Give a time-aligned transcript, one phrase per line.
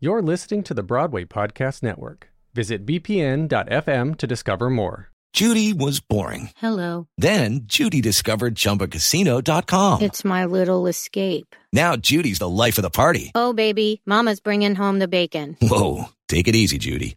[0.00, 2.28] You're listening to the Broadway Podcast Network.
[2.54, 5.08] Visit bpn.fm to discover more.
[5.32, 6.50] Judy was boring.
[6.56, 7.08] Hello.
[7.18, 10.00] Then Judy discovered ChumbaCasino.com.
[10.02, 11.56] It's my little escape.
[11.72, 13.32] Now Judy's the life of the party.
[13.34, 15.56] Oh, baby, Mama's bringing home the bacon.
[15.60, 17.16] Whoa, take it easy, Judy.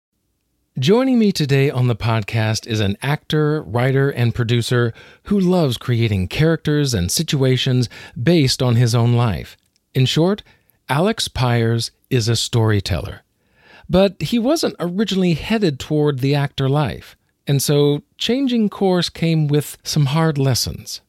[0.79, 6.29] Joining me today on the podcast is an actor, writer, and producer who loves creating
[6.29, 7.89] characters and situations
[8.21, 9.57] based on his own life.
[9.93, 10.43] In short,
[10.87, 13.23] Alex Pires is a storyteller.
[13.89, 19.77] But he wasn't originally headed toward the actor life, and so changing course came with
[19.83, 21.01] some hard lessons.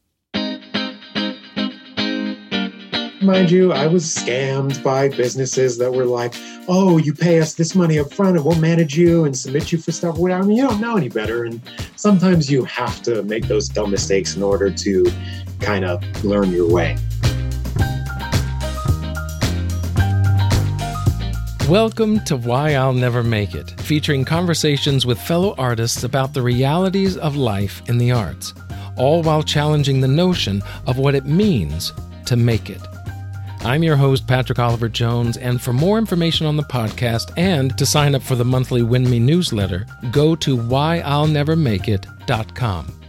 [3.23, 6.35] Mind you, I was scammed by businesses that were like,
[6.67, 9.79] "Oh, you pay us this money up front, and we'll manage you and submit you
[9.79, 11.61] for stuff." I mean, you don't know any better, and
[11.95, 15.07] sometimes you have to make those dumb mistakes in order to
[15.61, 16.97] kind of learn your way.
[21.69, 27.17] Welcome to Why I'll Never Make It, featuring conversations with fellow artists about the realities
[27.17, 28.53] of life in the arts,
[28.97, 31.93] all while challenging the notion of what it means
[32.27, 32.81] to make it.
[33.65, 37.87] I'm your host, Patrick Oliver Jones, and for more information on the podcast and to
[37.87, 43.01] sign up for the monthly WINMI newsletter, go to whyillnevermakeit.com.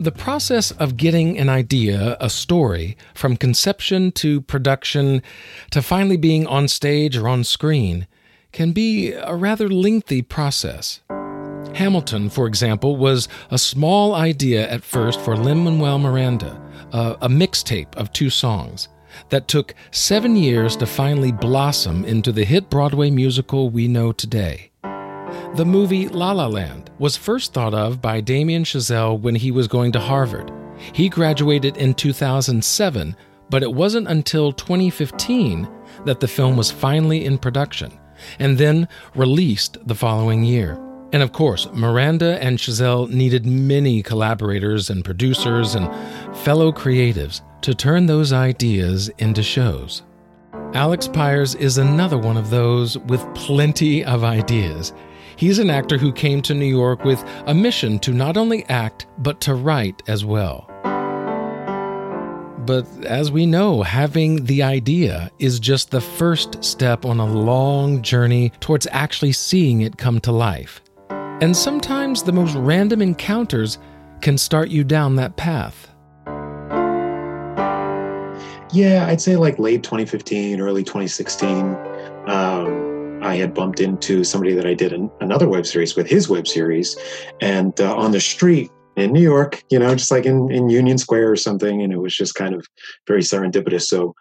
[0.00, 5.22] The process of getting an idea, a story, from conception to production
[5.70, 8.08] to finally being on stage or on screen
[8.50, 10.98] can be a rather lengthy process.
[11.74, 16.60] Hamilton, for example, was a small idea at first for Lin Manuel Miranda,
[16.92, 18.88] a, a mixtape of two songs
[19.28, 24.70] that took seven years to finally blossom into the hit Broadway musical we know today.
[25.54, 29.68] The movie La La Land was first thought of by Damien Chazelle when he was
[29.68, 30.50] going to Harvard.
[30.92, 33.16] He graduated in 2007,
[33.50, 35.68] but it wasn't until 2015
[36.06, 37.92] that the film was finally in production,
[38.38, 40.78] and then released the following year.
[41.12, 45.88] And of course, Miranda and Chazelle needed many collaborators and producers and
[46.38, 50.02] fellow creatives to turn those ideas into shows.
[50.74, 54.94] Alex Pires is another one of those with plenty of ideas.
[55.36, 59.06] He's an actor who came to New York with a mission to not only act,
[59.18, 60.66] but to write as well.
[62.64, 68.02] But as we know, having the idea is just the first step on a long
[68.02, 70.81] journey towards actually seeing it come to life.
[71.42, 73.78] And sometimes the most random encounters
[74.20, 75.88] can start you down that path.
[78.72, 81.74] Yeah, I'd say like late 2015, early 2016.
[82.28, 86.28] Um, I had bumped into somebody that I did an, another web series with his
[86.28, 86.96] web series,
[87.40, 90.96] and uh, on the street in New York, you know, just like in, in Union
[90.96, 92.64] Square or something, and it was just kind of
[93.08, 93.82] very serendipitous.
[93.82, 94.14] So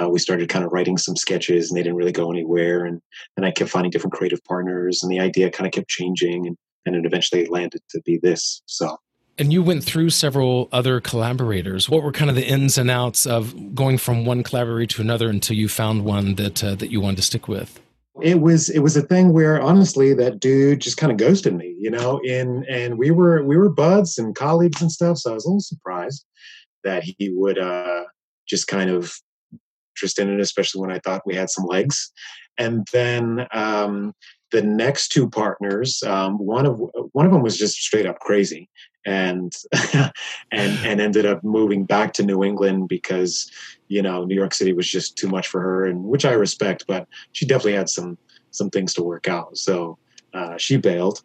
[0.00, 2.84] uh, we started kind of writing some sketches, and they didn't really go anywhere.
[2.84, 3.02] And
[3.36, 6.56] then I kept finding different creative partners, and the idea kind of kept changing, and,
[6.86, 8.62] and it eventually landed to be this.
[8.66, 8.98] So
[9.38, 11.88] And you went through several other collaborators.
[11.88, 15.28] What were kind of the ins and outs of going from one collaborator to another
[15.28, 17.80] until you found one that uh, that you wanted to stick with?
[18.22, 21.74] it was it was a thing where honestly that dude just kind of ghosted me
[21.78, 25.34] you know and and we were we were buds and colleagues and stuff so i
[25.34, 26.24] was a little surprised
[26.84, 28.04] that he would uh
[28.48, 29.14] just kind of
[29.96, 32.12] interest in it especially when i thought we had some legs
[32.58, 34.12] and then um
[34.50, 36.80] the next two partners um one of
[37.12, 38.68] one of them was just straight up crazy
[39.06, 39.52] and
[39.94, 40.12] and
[40.52, 43.50] and ended up moving back to new england because
[43.88, 46.84] you know new york city was just too much for her and which i respect
[46.86, 48.18] but she definitely had some
[48.50, 49.56] some things to work out.
[49.56, 49.98] So
[50.34, 51.22] uh, she bailed.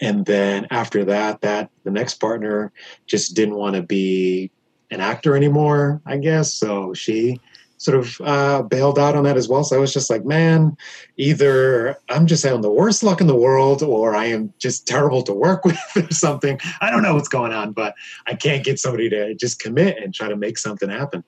[0.00, 2.72] And then after that that the next partner
[3.06, 4.50] just didn't want to be
[4.90, 6.54] an actor anymore i guess.
[6.54, 7.40] So she
[7.78, 9.64] sort of uh, bailed out on that as well.
[9.64, 10.76] So I was just like, man,
[11.16, 15.22] either I'm just having the worst luck in the world, or I am just terrible
[15.22, 16.60] to work with, or something.
[16.80, 17.94] I don't know what's going on, but
[18.26, 21.24] I can't get somebody to just commit and try to make something happen.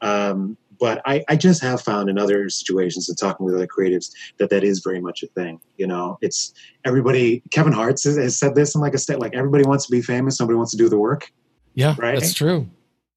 [0.00, 4.10] Um, but I, I just have found in other situations and talking with other creatives
[4.38, 5.60] that that is very much a thing.
[5.76, 6.52] You know, it's
[6.84, 7.42] everybody.
[7.52, 10.02] Kevin Hart has, has said this in like a state like everybody wants to be
[10.02, 11.30] famous, nobody wants to do the work.
[11.74, 12.18] Yeah, Right.
[12.18, 12.68] that's true.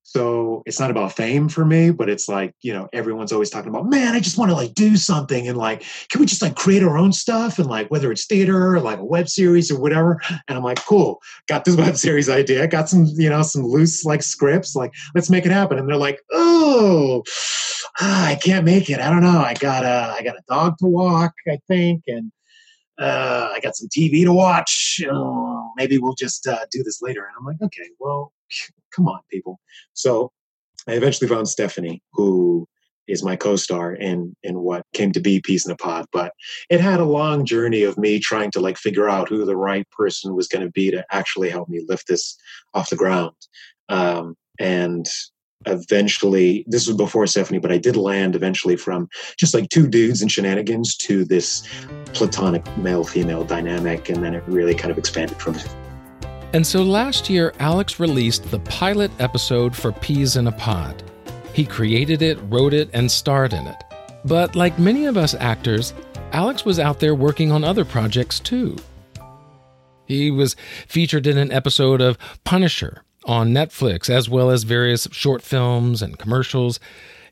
[0.10, 3.68] So it's not about fame for me, but it's like, you know, everyone's always talking
[3.68, 6.56] about, man, I just want to like do something and like, can we just like
[6.56, 9.78] create our own stuff and like whether it's theater or like a web series or
[9.78, 10.22] whatever.
[10.48, 11.20] And I'm like, cool,
[11.50, 15.30] got this web series idea, got some, you know, some loose like scripts, like let's
[15.30, 15.78] make it happen.
[15.78, 17.22] And they're like, oh,
[18.00, 19.02] ah, I can't make it.
[19.02, 19.40] I don't know.
[19.40, 22.32] I got a, I got a dog to walk, I think, and
[22.98, 25.02] uh, I got some TV to watch.
[25.12, 27.26] Oh, maybe we'll just uh, do this later.
[27.26, 28.32] And I'm like, okay, well,
[28.96, 29.60] come on, people.
[29.94, 30.32] So
[30.88, 32.68] I eventually found Stephanie, who
[33.08, 36.06] is my co-star in in what came to be P's in a Pod.
[36.12, 36.34] But
[36.70, 39.88] it had a long journey of me trying to like figure out who the right
[39.92, 42.38] person was going to be to actually help me lift this
[42.74, 43.36] off the ground.
[43.90, 45.08] Um, and
[45.66, 49.08] eventually, this was before Stephanie, but I did land eventually from
[49.40, 51.68] just like two dudes and shenanigans to this
[52.14, 55.56] platonic male-female dynamic, and then it really kind of expanded from.
[56.58, 61.04] And so last year, Alex released the pilot episode for P's in a Pod.
[61.54, 63.84] He created it, wrote it, and starred in it.
[64.26, 65.94] But like many of us actors,
[66.32, 68.76] Alex was out there working on other projects too.
[70.08, 70.56] He was
[70.88, 76.18] featured in an episode of Punisher on Netflix, as well as various short films and
[76.18, 76.80] commercials.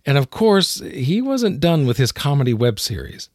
[0.05, 3.29] And of course, he wasn't done with his comedy web series.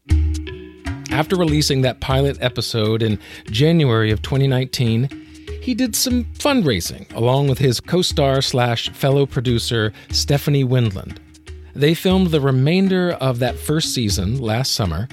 [1.10, 3.18] After releasing that pilot episode in
[3.50, 5.26] January of 2019,
[5.60, 11.18] he did some fundraising along with his co star slash fellow producer, Stephanie Windland.
[11.74, 15.08] They filmed the remainder of that first season last summer,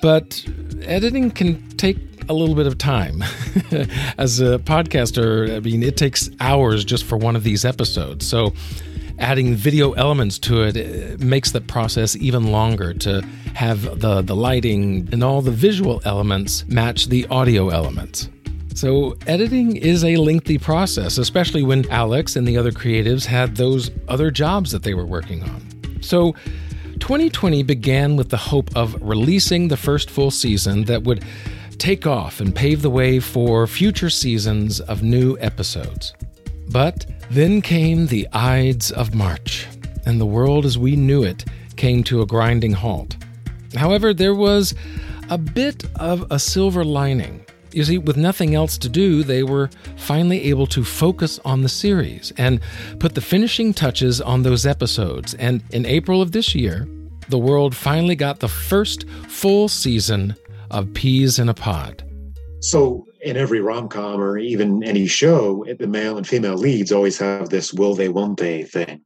[0.00, 0.44] but
[0.82, 1.98] editing can take
[2.28, 3.22] a little bit of time.
[4.18, 8.26] As a podcaster, I mean, it takes hours just for one of these episodes.
[8.26, 8.52] So,
[9.18, 13.22] adding video elements to it, it makes the process even longer to
[13.54, 18.28] have the, the lighting and all the visual elements match the audio elements.
[18.76, 23.90] So, editing is a lengthy process, especially when Alex and the other creatives had those
[24.06, 26.02] other jobs that they were working on.
[26.02, 26.32] So,
[27.00, 31.24] 2020 began with the hope of releasing the first full season that would
[31.78, 36.12] take off and pave the way for future seasons of new episodes.
[36.68, 39.66] But then came the Ides of March,
[40.04, 41.46] and the world as we knew it
[41.76, 43.16] came to a grinding halt.
[43.74, 44.74] However, there was
[45.30, 47.42] a bit of a silver lining.
[47.76, 51.68] You see, with nothing else to do, they were finally able to focus on the
[51.68, 52.58] series and
[53.00, 55.34] put the finishing touches on those episodes.
[55.34, 56.88] And in April of this year,
[57.28, 60.34] the world finally got the first full season
[60.70, 62.02] of P's in a Pod.
[62.60, 67.18] So in every rom com or even any show, the male and female leads always
[67.18, 69.02] have this will they, won't they thing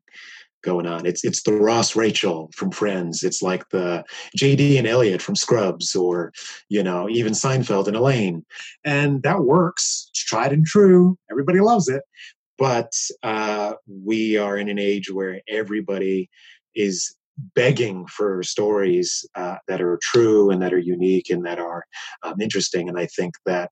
[0.62, 1.06] going on.
[1.06, 3.22] It's it's the Ross Rachel from Friends.
[3.22, 4.04] It's like the
[4.36, 6.32] JD and Elliot from Scrubs, or
[6.68, 8.44] you know, even Seinfeld and Elaine.
[8.84, 10.06] And that works.
[10.10, 11.16] It's tried and true.
[11.30, 12.02] Everybody loves it.
[12.58, 12.92] But
[13.22, 16.28] uh, we are in an age where everybody
[16.74, 17.16] is
[17.54, 21.84] begging for stories uh, that are true and that are unique and that are
[22.22, 22.88] um, interesting.
[22.88, 23.70] And I think that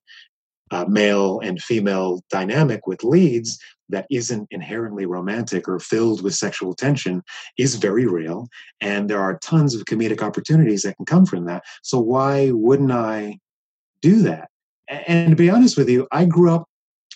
[0.71, 6.75] uh, male and female dynamic with leads that isn't inherently romantic or filled with sexual
[6.75, 7.23] tension
[7.57, 8.49] is very real.
[8.81, 11.65] And there are tons of comedic opportunities that can come from that.
[11.83, 13.39] So why wouldn't I
[14.03, 14.51] do that?
[14.89, 16.67] And to be honest with you, I grew up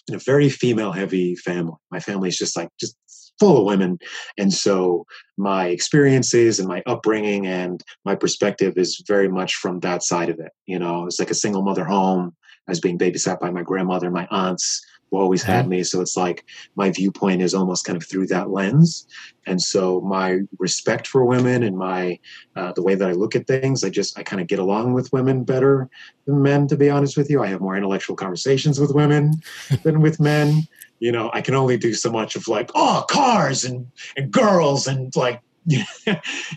[0.09, 1.75] in a very female heavy family.
[1.91, 2.97] My family is just like, just
[3.39, 3.99] full of women.
[4.39, 10.03] And so my experiences and my upbringing and my perspective is very much from that
[10.03, 10.53] side of it.
[10.67, 12.35] You know, it's like a single mother home.
[12.69, 15.85] I was being babysat by my grandmother, and my aunts who always had me.
[15.85, 19.07] So it's like my viewpoint is almost kind of through that lens.
[19.47, 22.19] And so my respect for women and my
[22.57, 24.95] uh, the way that I look at things, I just I kind of get along
[24.95, 25.91] with women better
[26.27, 26.67] than men.
[26.69, 29.35] To be honest with you, I have more intellectual conversations with women
[29.83, 30.63] than with men.
[31.03, 34.87] You know, I can only do so much of like oh cars and and girls
[34.87, 35.83] and like you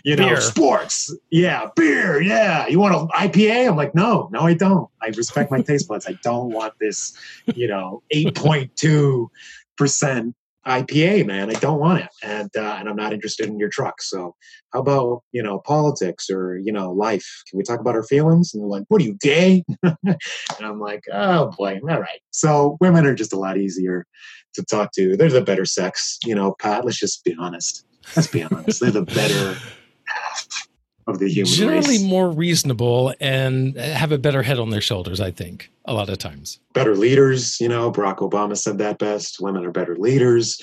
[0.06, 0.40] know, Beer.
[0.40, 1.12] sports.
[1.30, 2.22] Yeah, beer.
[2.22, 2.68] Yeah.
[2.68, 3.68] You want an IPA?
[3.68, 4.88] I'm like, no, no, I don't.
[5.02, 6.06] I respect my taste buds.
[6.06, 7.12] I don't want this,
[7.56, 10.34] you know, 8.2%
[10.66, 11.50] IPA, man.
[11.50, 12.08] I don't want it.
[12.22, 14.02] And, uh, and I'm not interested in your truck.
[14.02, 14.34] So
[14.72, 17.26] how about, you know, politics or, you know, life?
[17.48, 18.52] Can we talk about our feelings?
[18.52, 19.64] And they're like, what are you, gay?
[19.82, 20.16] and
[20.60, 22.20] I'm like, oh boy, all right.
[22.30, 24.06] So women are just a lot easier
[24.54, 25.16] to talk to.
[25.16, 27.84] They're the better sex, you know, Pat, let's just be honest.
[28.16, 28.80] Let's be honest.
[28.80, 29.56] They're the better
[31.06, 32.02] of the human generally race.
[32.02, 35.20] more reasonable and have a better head on their shoulders.
[35.20, 36.58] I think a lot of times.
[36.74, 40.60] better leaders you know barack obama said that best women are better leaders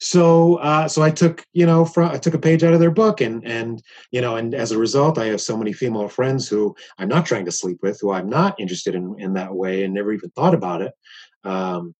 [0.00, 2.90] so uh so i took you know from i took a page out of their
[2.90, 6.48] book and and you know and as a result i have so many female friends
[6.48, 9.84] who i'm not trying to sleep with who i'm not interested in in that way
[9.84, 10.92] and never even thought about it
[11.44, 11.94] um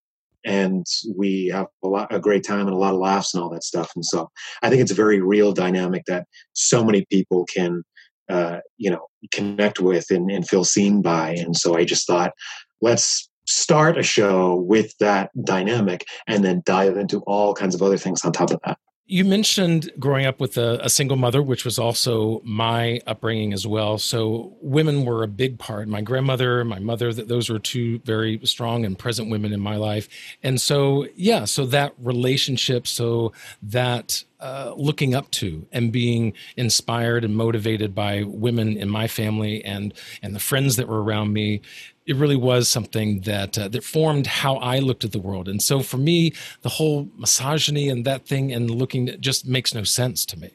[0.45, 0.87] and
[1.17, 3.65] we have a lot a great time and a lot of laughs and all that
[3.65, 4.29] stuff and so
[4.63, 7.83] i think it's a very real dynamic that so many people can
[8.29, 12.33] uh you know connect with and, and feel seen by and so i just thought
[12.81, 17.99] let's start a show with that dynamic and then dive into all kinds of other
[17.99, 18.79] things on top of that.
[19.07, 23.67] You mentioned growing up with a, a, single mother, which was also my upbringing as
[23.67, 23.99] well.
[23.99, 25.89] So women were a big part.
[25.89, 29.77] My grandmother, my mother, that those were two very strong and present women in my
[29.77, 30.09] life.
[30.43, 33.33] And so, yeah, so that relationship, so
[33.63, 39.65] that uh, looking up to and being inspired and motivated by women in my family
[39.65, 41.63] and and the friends that were around me
[42.07, 45.49] it really was something that uh, that formed how I looked at the world.
[45.49, 46.33] And so for me,
[46.63, 50.51] the whole misogyny and that thing and looking just makes no sense to me.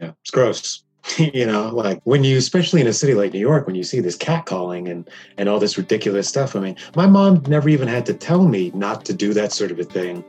[0.00, 0.82] Yeah, it's gross.
[1.18, 4.00] you know, like when you, especially in a city like New York, when you see
[4.00, 6.56] this catcalling and and all this ridiculous stuff.
[6.56, 9.70] I mean, my mom never even had to tell me not to do that sort
[9.70, 10.24] of a thing.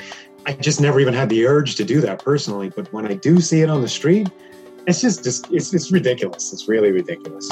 [0.46, 2.70] I just never even had the urge to do that personally.
[2.70, 4.29] But when I do see it on the street,
[4.86, 6.51] it's just, just it's it's ridiculous.
[6.51, 7.50] It's really ridiculous.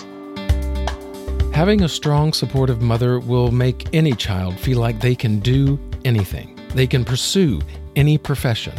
[1.54, 6.60] Having a strong, supportive mother will make any child feel like they can do anything.
[6.70, 7.62] They can pursue
[7.96, 8.74] any profession.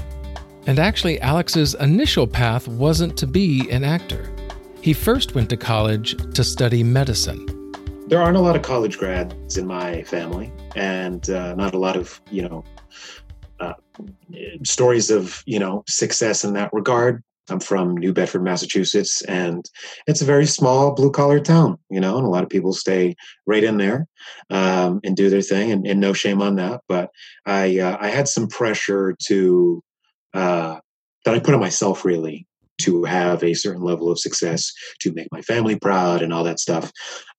[0.66, 4.28] And actually, Alex's initial path wasn't to be an actor.
[4.80, 7.46] He first went to college to study medicine.
[8.08, 11.96] There aren't a lot of college grads in my family, and uh, not a lot
[11.96, 12.64] of, you know,
[13.60, 13.74] uh,
[14.64, 17.22] stories of, you know, success in that regard.
[17.50, 19.68] I'm from New Bedford, Massachusetts, and
[20.06, 23.14] it's a very small blue collar town, you know, and a lot of people stay
[23.46, 24.06] right in there
[24.50, 26.80] um, and do their thing, and, and, no shame on that.
[26.88, 27.10] But
[27.44, 29.82] I uh, I had some pressure to
[30.32, 30.78] uh,
[31.24, 32.46] that I put on myself really
[32.78, 36.60] to have a certain level of success, to make my family proud, and all that
[36.60, 36.90] stuff.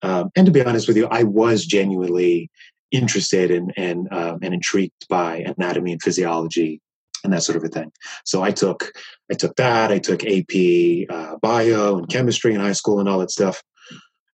[0.04, 2.52] Um, and to be honest with you, I was genuinely
[2.92, 6.80] interested in, and um, and intrigued by anatomy and physiology
[7.26, 7.92] and that sort of a thing.
[8.24, 8.94] So I took
[9.30, 9.92] I took that.
[9.92, 13.62] I took AP uh, bio and chemistry in high school and all that stuff.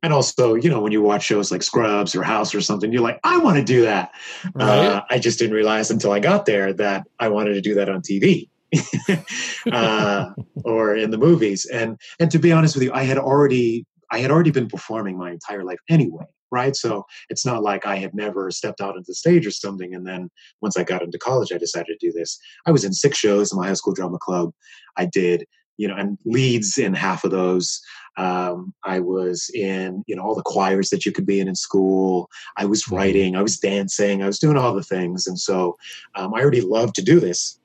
[0.04, 3.04] And also, you know, when you watch shows like Scrubs or House or something, you're
[3.04, 4.12] like, I want to do that.
[4.56, 4.66] Right.
[4.68, 7.88] Uh, I just didn't realize until I got there that I wanted to do that
[7.88, 8.50] on TV.
[9.72, 10.32] uh,
[10.64, 14.20] or in the movies and and to be honest with you i had already i
[14.20, 16.76] had already been performing my entire life anyway right?
[16.76, 19.96] So it's not like I had never stepped out on the stage or something.
[19.96, 20.30] And then
[20.62, 22.38] once I got into college, I decided to do this.
[22.66, 24.52] I was in six shows in my high school drama club.
[24.98, 25.46] I did,
[25.78, 27.82] you know, and leads in half of those.
[28.18, 31.56] Um, I was in, you know, all the choirs that you could be in in
[31.56, 32.30] school.
[32.58, 32.96] I was mm-hmm.
[32.96, 35.28] writing, I was dancing, I was doing all the things.
[35.28, 35.78] And so
[36.16, 37.58] um, I already loved to do this.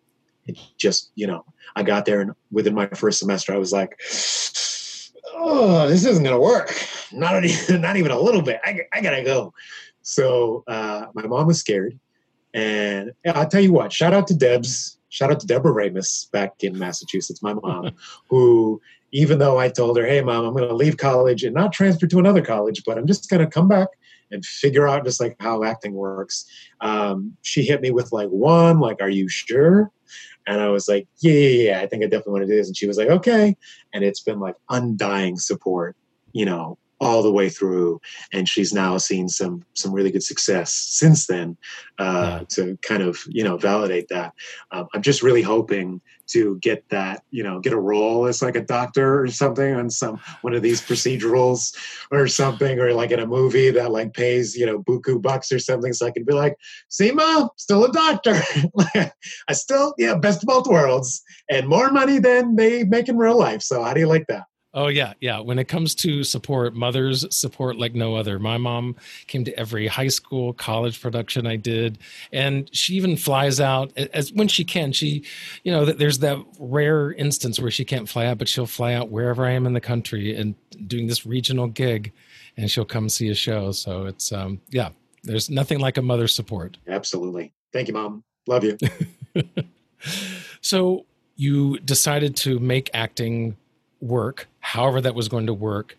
[0.47, 4.01] It just, you know, I got there and within my first semester, I was like,
[5.37, 6.75] oh, this isn't going to work.
[7.13, 8.61] Not even, not even a little bit.
[8.65, 9.53] I, I got to go.
[10.03, 11.99] So uh, my mom was scared.
[12.55, 14.99] And I'll tell you what, shout out to Debs.
[15.09, 17.91] Shout out to Deborah Ramus back in Massachusetts, my mom,
[18.31, 18.81] who,
[19.13, 22.07] even though I told her, hey, mom, I'm going to leave college and not transfer
[22.07, 23.89] to another college, but I'm just going to come back
[24.31, 26.47] and figure out just like how acting works.
[26.81, 29.93] Um, she hit me with like one, like, are you sure?
[30.47, 32.69] And I was like, yeah, yeah, yeah, I think I definitely want to do this.
[32.69, 33.57] And she was like, okay.
[33.93, 35.97] And it's been like undying support,
[36.33, 38.01] you know, all the way through
[38.33, 41.57] and she's now seen some some really good success since then
[41.99, 42.45] uh, yeah.
[42.49, 44.33] to kind of you know validate that.
[44.71, 48.57] Um, i'm just really hoping to get that you know get a role as like
[48.57, 51.77] a doctor or something on some one of these procedurals
[52.11, 55.59] or something or like in a movie that like pays you know buku bucks or
[55.59, 56.57] something so i can be like
[56.89, 58.41] see mom still a doctor.
[59.49, 63.39] I still yeah best of both worlds and more money than they make in real
[63.39, 64.45] life so how do you like that
[64.77, 65.41] Oh yeah, yeah.
[65.41, 68.39] When it comes to support, mothers support like no other.
[68.39, 68.95] My mom
[69.27, 71.99] came to every high school, college production I did,
[72.31, 74.93] and she even flies out as when she can.
[74.93, 75.25] She,
[75.65, 79.11] you know, there's that rare instance where she can't fly out, but she'll fly out
[79.11, 80.55] wherever I am in the country and
[80.87, 82.13] doing this regional gig,
[82.59, 83.73] and she'll come see a show.
[83.73, 84.91] So it's um, yeah,
[85.25, 86.77] there's nothing like a mother's support.
[86.87, 87.55] Absolutely.
[87.73, 88.25] Thank you, mom.
[88.47, 88.77] Love you.
[90.61, 93.57] so you decided to make acting
[94.01, 95.97] work, however that was going to work.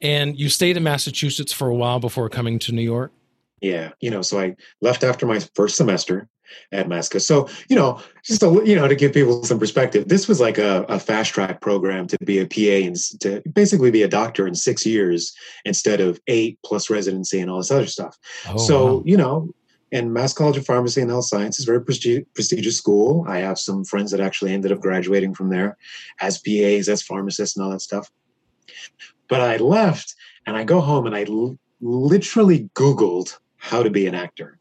[0.00, 3.12] And you stayed in Massachusetts for a while before coming to New York?
[3.60, 3.90] Yeah.
[4.00, 6.26] You know, so I left after my first semester
[6.72, 7.18] at Masco.
[7.18, 10.56] So, you know, just a, you know, to give people some perspective, this was like
[10.56, 14.46] a, a fast track program to be a PA and to basically be a doctor
[14.46, 15.34] in six years
[15.66, 18.16] instead of eight plus residency and all this other stuff.
[18.48, 19.02] Oh, so, wow.
[19.04, 19.50] you know,
[19.92, 23.24] and Mass College of Pharmacy and Health Sciences, very presti- prestigious school.
[23.28, 25.76] I have some friends that actually ended up graduating from there
[26.20, 28.10] as PAs, as pharmacists, and all that stuff.
[29.28, 30.14] But I left
[30.46, 34.57] and I go home and I l- literally Googled how to be an actor.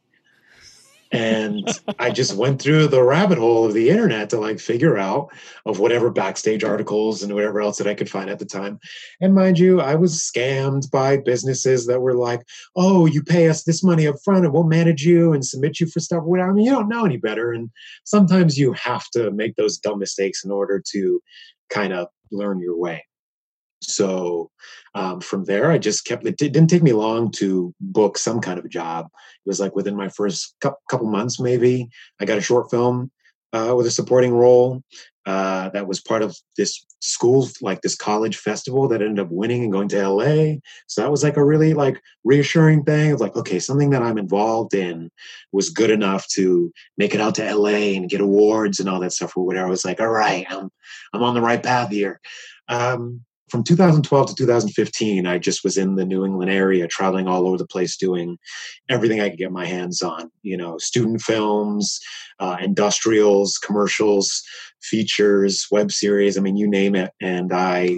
[1.12, 1.68] And
[2.00, 5.30] I just went through the rabbit hole of the internet to like figure out
[5.66, 8.80] of whatever backstage articles and whatever else that I could find at the time.
[9.22, 12.42] And mind you, I was scammed by businesses that were like,
[12.76, 15.88] oh, you pay us this money up front and we'll manage you and submit you
[15.88, 16.24] for stuff.
[16.24, 16.52] Whatever.
[16.52, 17.54] I mean, you don't know any better.
[17.54, 17.70] And
[18.04, 21.22] sometimes you have to make those dumb mistakes in order to
[21.70, 23.07] kind of learn your way.
[23.82, 24.52] So
[24.96, 26.26] um, from there, I just kept.
[26.26, 29.06] It didn't take me long to book some kind of a job.
[29.06, 33.12] It was like within my first couple months, maybe I got a short film
[33.54, 34.84] uh, with a supporting role
[35.28, 39.64] uh, that was part of this school, like this college festival that ended up winning
[39.64, 40.56] and going to LA.
[40.88, 43.12] So that was like a really like reassuring thing.
[43.12, 45.12] Of like, okay, something that I'm involved in
[45.52, 49.12] was good enough to make it out to LA and get awards and all that
[49.12, 49.68] stuff or whatever.
[49.68, 50.72] I was like, all right, I'm
[51.14, 52.22] I'm on the right path here.
[52.70, 57.48] Um, from 2012 to 2015, I just was in the New England area, traveling all
[57.48, 58.38] over the place, doing
[58.89, 60.30] everything I could get my hands on.
[60.44, 62.00] You know, student films,
[62.39, 64.44] uh, industrials, commercials,
[64.82, 66.38] features, web series.
[66.38, 67.12] I mean, you name it.
[67.22, 67.98] And I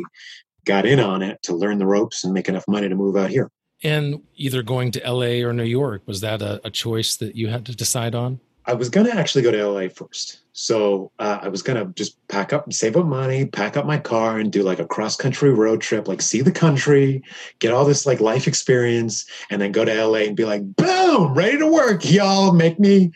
[0.65, 3.29] got in on it to learn the ropes and make enough money to move out
[3.29, 3.49] here.
[3.81, 7.47] And either going to LA or New York, was that a, a choice that you
[7.47, 8.39] had to decide on?
[8.69, 10.41] I was going to actually go to LA first.
[10.53, 13.97] So uh, I was going to just pack up save up money, pack up my
[13.97, 17.23] car and do like a cross country road trip, like see the country,
[17.57, 21.33] get all this like life experience, and then go to LA and be like, boom,
[21.33, 22.53] ready to work, y'all.
[22.53, 23.11] Make me,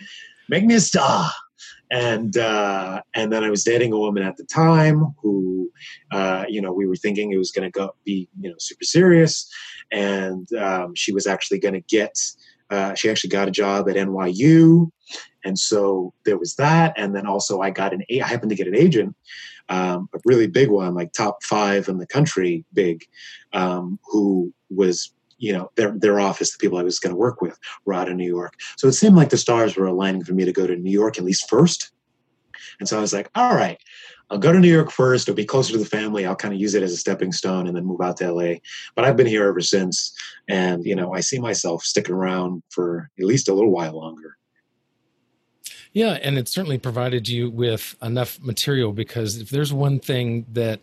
[0.49, 1.29] make me a star.
[1.91, 5.71] And uh, and then I was dating a woman at the time who,
[6.11, 8.85] uh, you know, we were thinking it was going to go be you know super
[8.85, 9.47] serious,
[9.91, 12.17] and um, she was actually going to get.
[12.73, 14.89] Uh, she actually got a job at NYU,
[15.45, 16.93] and so there was that.
[16.97, 19.15] And then also I got an, I happened to get an agent,
[19.69, 23.05] um, a really big one, like top five in the country, big,
[23.53, 27.41] um, who was, you know, their, their office, the people I was going to work
[27.41, 28.53] with were out in New York.
[28.77, 31.17] So it seemed like the stars were aligning for me to go to New York
[31.17, 31.91] at least first.
[32.79, 33.79] And so I was like, all right,
[34.33, 35.29] I'll go to New York first.
[35.29, 36.25] It'll be closer to the family.
[36.25, 38.55] I'll kind of use it as a stepping stone and then move out to LA.
[38.95, 40.11] But I've been here ever since.
[40.49, 44.37] And, you know, I see myself sticking around for at least a little while longer.
[45.91, 50.81] Yeah, and it certainly provided you with enough material because if there's one thing that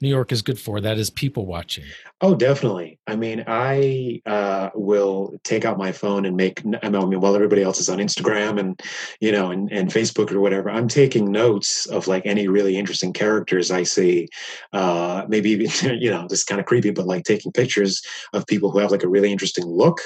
[0.00, 1.84] New York is good for, that is people watching.
[2.22, 2.98] Oh, definitely.
[3.06, 6.62] I mean, I uh, will take out my phone and make.
[6.82, 8.80] I mean, while everybody else is on Instagram and
[9.20, 13.12] you know and, and Facebook or whatever, I'm taking notes of like any really interesting
[13.12, 14.28] characters I see.
[14.72, 15.50] Uh, maybe
[15.82, 19.02] you know, this kind of creepy, but like taking pictures of people who have like
[19.02, 20.00] a really interesting look,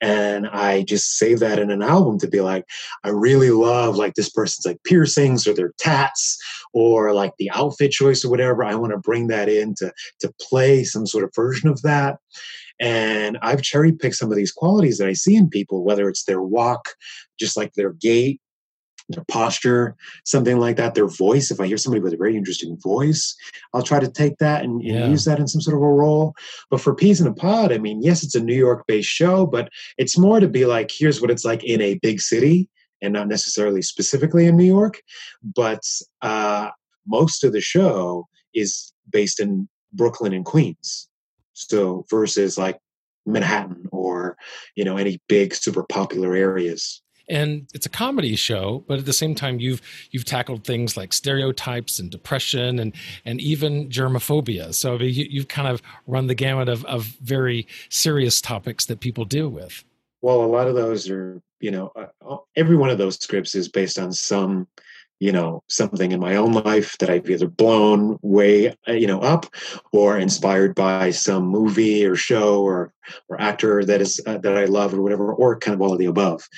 [0.00, 2.64] and I just save that in an album to be like,
[3.04, 6.38] I really love like this person's like piercings or their tats
[6.72, 8.62] or like the outfit choice or whatever.
[8.62, 12.18] I want to bring that in to to play some sort of version of that.
[12.80, 16.24] And I've cherry picked some of these qualities that I see in people, whether it's
[16.24, 16.90] their walk,
[17.38, 18.40] just like their gait,
[19.08, 21.50] their posture, something like that, their voice.
[21.50, 23.34] If I hear somebody with a very interesting voice,
[23.72, 25.06] I'll try to take that and, and Yeah.
[25.06, 26.34] use that in some sort of a role.
[26.70, 29.46] But for P's in a Pod, I mean, yes, it's a New York based show,
[29.46, 32.68] but it's more to be like, here's what it's like in a big city
[33.00, 35.00] and not necessarily specifically in New York.
[35.42, 35.82] But
[36.22, 36.70] uh,
[37.06, 41.08] most of the show is based in Brooklyn and Queens.
[41.52, 42.78] So versus like
[43.26, 44.36] Manhattan or
[44.76, 47.02] you know any big super popular areas.
[47.28, 51.12] and it's a comedy show but at the same time you've you've tackled things like
[51.12, 56.28] stereotypes and depression and and even germophobia so I mean, you, you've kind of run
[56.28, 59.84] the gamut of, of very serious topics that people deal with
[60.22, 63.68] Well, a lot of those are you know uh, every one of those scripts is
[63.68, 64.68] based on some
[65.18, 69.20] you know something in my own life that I've either blown way uh, you know
[69.20, 69.46] up
[69.92, 72.92] or inspired by some movie or show or
[73.28, 75.98] or actor that is uh, that I love or whatever or kind of all of
[75.98, 76.48] the above.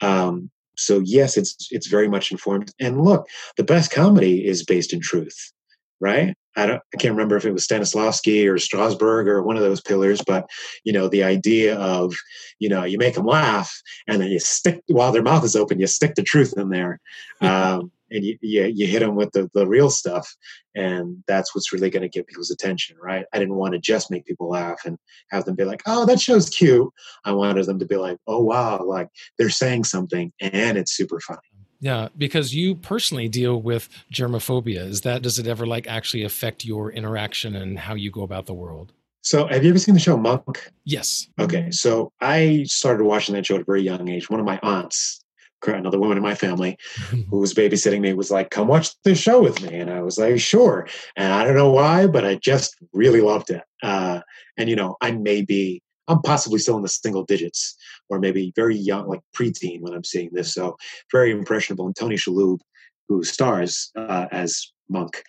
[0.00, 2.72] Um, so yes, it's it's very much informed.
[2.80, 5.52] And look, the best comedy is based in truth,
[6.00, 6.34] right?
[6.56, 9.80] I don't I can't remember if it was Stanislavski or Strasberg or one of those
[9.80, 10.48] pillars, but
[10.84, 12.14] you know the idea of
[12.58, 13.74] you know you make them laugh
[14.06, 17.00] and then you stick while their mouth is open, you stick the truth in there.
[17.42, 20.34] Um, and you, you, you hit them with the, the real stuff
[20.74, 24.10] and that's what's really going to get people's attention right i didn't want to just
[24.10, 24.98] make people laugh and
[25.30, 26.88] have them be like oh that show's cute
[27.24, 31.20] i wanted them to be like oh wow like they're saying something and it's super
[31.20, 31.40] funny
[31.80, 34.88] Yeah, because you personally deal with germophobia.
[34.88, 38.46] Is that does it ever like actually affect your interaction and how you go about
[38.46, 38.92] the world?
[39.26, 40.70] So, have you ever seen the show Monk?
[40.84, 41.28] Yes.
[41.38, 44.30] Okay, so I started watching that show at a very young age.
[44.30, 45.20] One of my aunts,
[45.66, 46.76] another woman in my family,
[47.30, 50.18] who was babysitting me, was like, "Come watch this show with me," and I was
[50.18, 53.62] like, "Sure." And I don't know why, but I just really loved it.
[53.82, 54.20] Uh,
[54.56, 57.76] and you know, I may be, I'm possibly still in the single digits,
[58.08, 60.54] or maybe very young, like preteen when I'm seeing this.
[60.54, 60.76] So
[61.12, 61.86] very impressionable.
[61.86, 62.60] And Tony Shalhoub,
[63.08, 65.22] who stars uh, as Monk,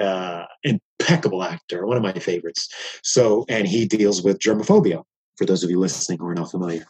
[0.00, 2.68] uh, impeccable actor, one of my favorites.
[3.02, 5.02] So, and he deals with germophobia.
[5.36, 6.84] For those of you listening who are not familiar,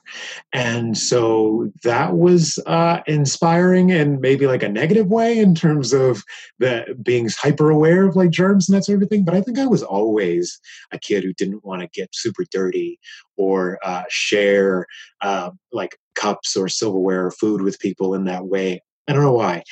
[0.52, 6.22] and so that was uh, inspiring and maybe like a negative way in terms of
[6.58, 9.24] the being hyper aware of like germs and that sort of thing.
[9.24, 10.60] But I think I was always
[10.92, 12.98] a kid who didn't want to get super dirty
[13.36, 14.86] or uh, share
[15.22, 18.82] uh, like cups or silverware or food with people in that way.
[19.08, 19.62] I don't know why.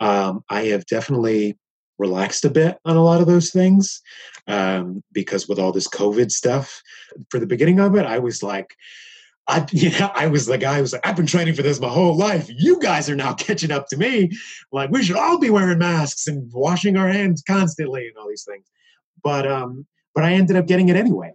[0.00, 1.56] Um, I have definitely
[2.02, 4.02] relaxed a bit on a lot of those things
[4.46, 6.82] um, because with all this COVID stuff,
[7.30, 8.76] for the beginning of it, I was like,
[9.48, 11.80] I, you know, I was the guy who was like, I've been training for this
[11.80, 12.48] my whole life.
[12.48, 14.30] You guys are now catching up to me.
[14.72, 18.44] Like, we should all be wearing masks and washing our hands constantly and all these
[18.44, 18.66] things.
[19.22, 21.32] But, um, but I ended up getting it anyway.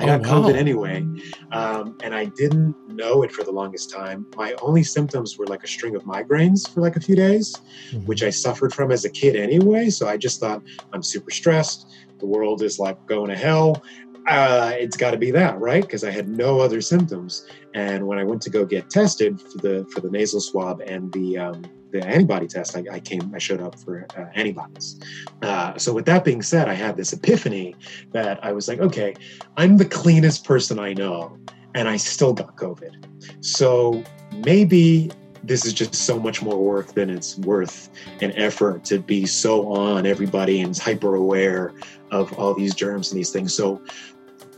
[0.00, 0.48] I got Oh, wow.
[0.48, 1.06] COVID anyway,
[1.52, 4.26] um, and I didn't know it for the longest time.
[4.36, 7.54] My only symptoms were like a string of migraines for like a few days,
[7.92, 8.06] Mhm.
[8.06, 9.90] which I suffered from as a kid anyway.
[9.90, 11.86] So I just thought I'm super stressed.
[12.18, 13.82] The world is like going to hell.
[14.26, 15.82] Uh, it's got to be that, right?
[15.82, 17.46] Because I had no other symptoms.
[17.74, 21.12] And when I went to go get tested for the for the nasal swab and
[21.12, 21.62] the um,
[21.94, 24.98] the antibody test, I, I came, I showed up for uh, antibodies.
[25.42, 27.76] Uh, so with that being said, I had this epiphany
[28.12, 29.14] that I was like, okay,
[29.56, 31.38] I'm the cleanest person I know,
[31.76, 33.44] and I still got COVID.
[33.44, 34.02] So
[34.44, 35.12] maybe
[35.44, 39.72] this is just so much more work than it's worth an effort to be so
[39.72, 41.72] on everybody and hyper aware
[42.10, 43.54] of all these germs and these things.
[43.54, 43.80] So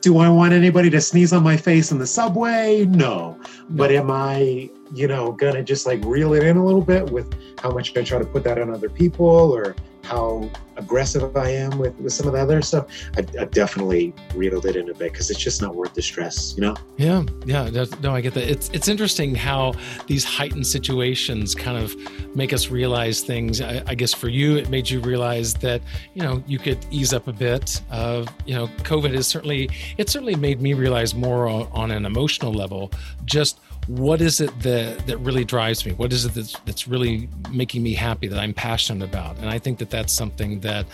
[0.00, 2.86] do I want anybody to sneeze on my face in the subway?
[2.86, 3.38] No.
[3.68, 7.34] But am I, you know, gonna just like reel it in a little bit with
[7.58, 9.74] how much I try to put that on other people or
[10.06, 12.86] how aggressive I am with, with some of the other stuff?
[13.16, 16.54] I, I definitely reeled it in a bit because it's just not worth the stress,
[16.56, 16.76] you know?
[16.96, 17.68] Yeah, yeah.
[18.00, 18.48] No, I get that.
[18.48, 19.74] It's it's interesting how
[20.06, 21.96] these heightened situations kind of
[22.36, 23.60] make us realize things.
[23.60, 25.82] I, I guess for you, it made you realize that
[26.14, 27.82] you know you could ease up a bit.
[27.90, 29.68] Of you know, COVID is certainly
[29.98, 32.92] it certainly made me realize more on, on an emotional level.
[33.24, 35.92] Just what is it that that really drives me?
[35.92, 39.36] What is it that's that's really making me happy that I'm passionate about?
[39.38, 40.86] And I think that that's something that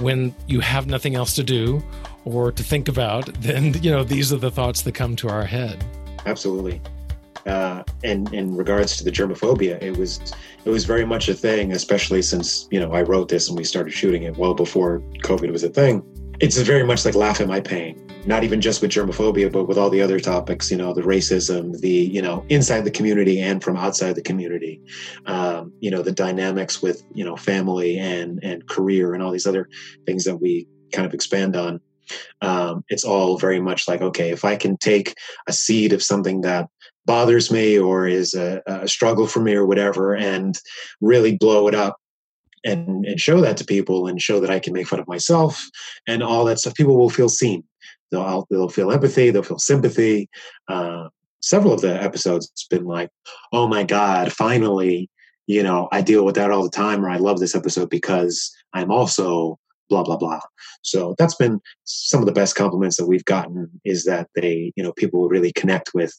[0.00, 1.82] when you have nothing else to do
[2.24, 5.44] or to think about, then you know these are the thoughts that come to our
[5.44, 5.84] head.
[6.26, 6.80] absolutely.
[7.46, 10.18] Uh, and in regards to the germophobia, it was
[10.64, 13.62] it was very much a thing, especially since you know I wrote this and we
[13.62, 16.02] started shooting it well before COVID was a thing.
[16.40, 19.78] It's very much like laugh at my pain, not even just with germophobia, but with
[19.78, 20.70] all the other topics.
[20.70, 24.80] You know, the racism, the you know inside the community and from outside the community.
[25.26, 29.46] Um, you know, the dynamics with you know family and and career and all these
[29.46, 29.68] other
[30.06, 31.80] things that we kind of expand on.
[32.40, 35.14] Um, it's all very much like okay, if I can take
[35.48, 36.68] a seed of something that
[37.06, 40.58] bothers me or is a, a struggle for me or whatever and
[41.00, 41.96] really blow it up
[42.64, 45.64] and, and show that to people and show that I can make fun of myself
[46.06, 46.74] and all that stuff.
[46.74, 47.62] People will feel seen.
[48.10, 49.30] They'll, they'll feel empathy.
[49.30, 50.28] They'll feel sympathy.
[50.68, 51.08] Uh,
[51.40, 53.10] several of the episodes, it's been like,
[53.52, 55.10] oh my God, finally,
[55.46, 58.54] you know, I deal with that all the time or I love this episode because
[58.72, 60.40] I'm also blah, blah, blah.
[60.82, 64.82] So that's been some of the best compliments that we've gotten is that they, you
[64.82, 66.12] know, people really connect with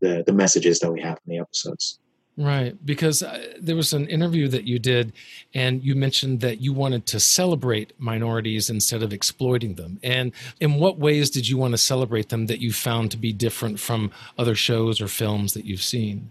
[0.00, 1.98] the the messages that we have in the episodes.
[2.42, 5.12] Right, because uh, there was an interview that you did,
[5.52, 10.00] and you mentioned that you wanted to celebrate minorities instead of exploiting them.
[10.02, 13.34] And in what ways did you want to celebrate them that you found to be
[13.34, 16.30] different from other shows or films that you've seen?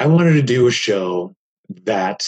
[0.00, 1.36] I wanted to do a show
[1.84, 2.26] that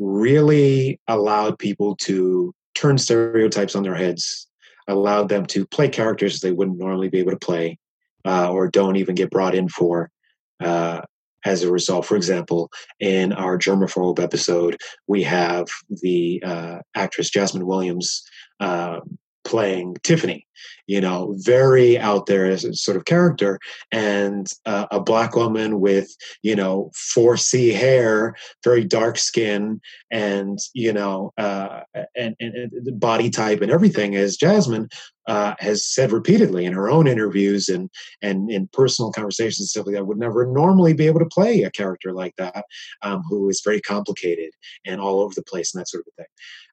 [0.00, 4.48] really allowed people to turn stereotypes on their heads,
[4.88, 7.78] allowed them to play characters they wouldn't normally be able to play,
[8.24, 10.10] uh, or don't even get brought in for.
[10.58, 11.02] Uh,
[11.46, 17.66] as a result, for example, in our germaphobe episode, we have the uh, actress Jasmine
[17.66, 18.22] Williams
[18.60, 19.00] uh,
[19.44, 20.46] playing Tiffany,
[20.86, 23.58] you know, very out there as a sort of character,
[23.92, 30.92] and uh, a black woman with, you know, 4C hair, very dark skin, and, you
[30.92, 31.80] know, uh,
[32.16, 34.88] and, and, and body type and everything as Jasmine
[35.26, 37.90] uh, has said repeatedly in her own interviews and
[38.22, 41.62] and in personal conversations and stuff like that would never normally be able to play
[41.62, 42.64] a character like that
[43.02, 44.50] um, who is very complicated
[44.84, 46.26] and all over the place and that sort of thing.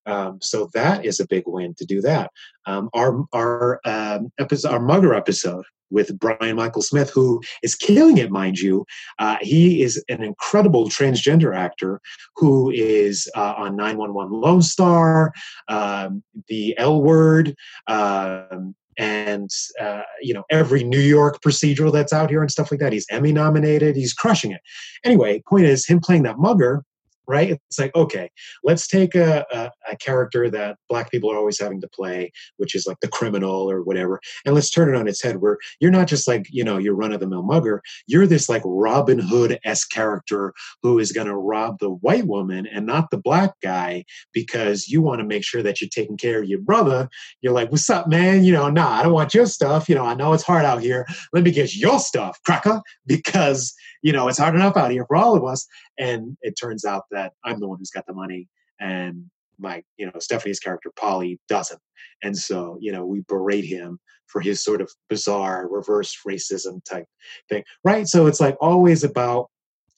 [0.05, 2.31] Um, so that is a big win to do that.
[2.65, 8.17] Um, our our um, episode, our Mugger episode with Brian Michael Smith, who is killing
[8.17, 8.85] it, mind you.
[9.19, 12.01] Uh, he is an incredible transgender actor
[12.35, 15.31] who is uh, on 911 Lone Star,
[15.69, 17.55] um, the L Word.
[17.87, 19.49] Um, and
[19.81, 22.93] uh, you know every New York procedural that's out here and stuff like that.
[22.93, 23.95] He's Emmy nominated.
[23.95, 24.61] He's crushing it.
[25.03, 26.83] Anyway, point is him playing that mugger
[27.27, 27.59] right?
[27.69, 28.29] It's like, okay,
[28.63, 32.75] let's take a, a, a, character that black people are always having to play, which
[32.75, 35.91] is like the criminal or whatever, and let's turn it on its head where you're
[35.91, 39.19] not just like, you know, your run of the mill mugger, you're this like Robin
[39.19, 43.53] Hood esque character who is going to rob the white woman and not the black
[43.61, 47.09] guy because you want to make sure that you're taking care of your brother.
[47.41, 48.43] You're like, what's up, man?
[48.43, 49.87] You know, nah, I don't want your stuff.
[49.87, 51.07] You know, I know it's hard out here.
[51.31, 55.15] Let me get your stuff, cracker, because, you know, it's hard enough out here for
[55.15, 55.65] all of us.
[55.97, 58.47] And it turns out that I'm the one who's got the money
[58.79, 59.25] and
[59.57, 61.79] my, you know, Stephanie's character, Polly, doesn't.
[62.21, 67.05] And so, you know, we berate him for his sort of bizarre reverse racism type
[67.49, 67.63] thing.
[67.83, 68.07] Right.
[68.07, 69.49] So it's like always about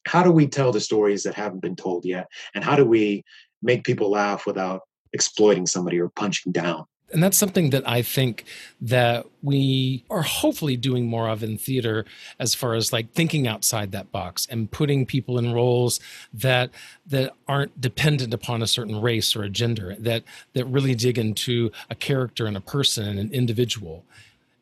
[0.05, 2.27] how do we tell the stories that haven't been told yet?
[2.53, 3.23] And how do we
[3.63, 4.81] make people laugh without
[5.13, 6.85] exploiting somebody or punching down?
[7.15, 8.43] And that's something that I think
[8.81, 12.03] that we are hopefully doing more of in theater
[12.39, 16.01] as far as like thinking outside that box and putting people in roles
[16.33, 16.71] that
[17.07, 21.71] that aren't dependent upon a certain race or a gender that that really dig into
[21.89, 24.03] a character and a person and an individual.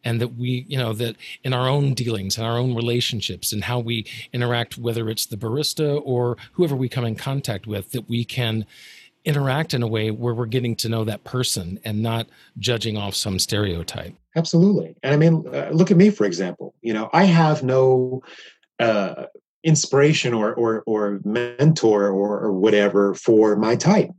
[0.04, 3.64] And that we you know that in our own dealings and our own relationships and
[3.64, 8.08] how we interact whether it's the barista or whoever we come in contact with that
[8.08, 8.68] we can
[9.26, 13.16] interact in a way where we're getting to know that person and not judging off
[13.16, 14.14] some stereotype.
[14.36, 14.96] Absolutely.
[15.04, 16.74] And I mean, uh, look at me, for example.
[16.82, 18.24] You know, I have no
[18.80, 19.26] uh,
[19.64, 24.10] inspiration or, or, or mentor or, or whatever for my type.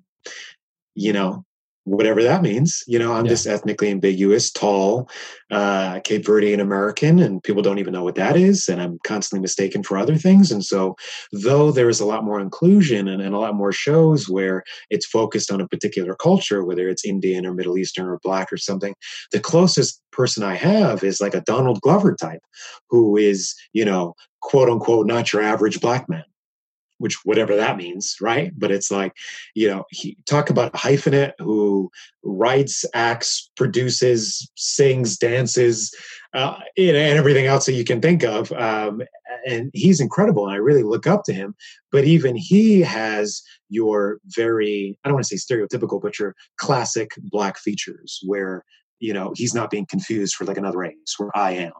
[0.95, 1.45] You know,
[1.85, 2.83] whatever that means.
[2.87, 3.31] You know, I'm yeah.
[3.31, 5.09] just ethnically ambiguous, tall,
[5.51, 8.69] uh, Cape Verdean American, and people don't even know what that is.
[8.69, 10.51] And I'm constantly mistaken for other things.
[10.51, 10.97] And so,
[11.33, 15.07] though there is a lot more inclusion and, and a lot more shows where it's
[15.07, 18.95] focused on a particular culture, whether it's Indian or Middle Eastern or Black or something,
[19.33, 22.41] the closest person I have is like a Donald Glover type,
[22.89, 26.25] who is, you know, quote unquote, not your average Black man
[27.05, 28.51] which whatever that means, right?
[28.57, 29.13] But it's like,
[29.55, 31.91] you know, he, talk about a hyphenate who
[32.23, 35.95] writes, acts, produces, sings, dances,
[36.33, 38.51] uh, and everything else that you can think of.
[38.53, 39.03] Um,
[39.47, 41.55] and he's incredible, and I really look up to him.
[41.93, 47.11] But even he has your very, I don't want to say stereotypical, but your classic
[47.19, 48.65] black features where,
[48.99, 51.73] you know, he's not being confused for like another race, where I am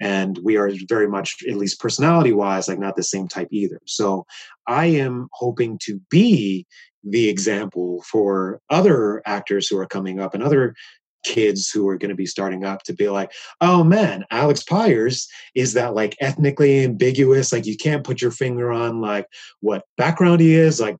[0.00, 3.80] and we are very much at least personality wise like not the same type either.
[3.86, 4.26] So
[4.66, 6.66] i am hoping to be
[7.04, 10.74] the example for other actors who are coming up and other
[11.22, 15.28] kids who are going to be starting up to be like oh man alex pires
[15.54, 19.26] is that like ethnically ambiguous like you can't put your finger on like
[19.60, 20.96] what background he is like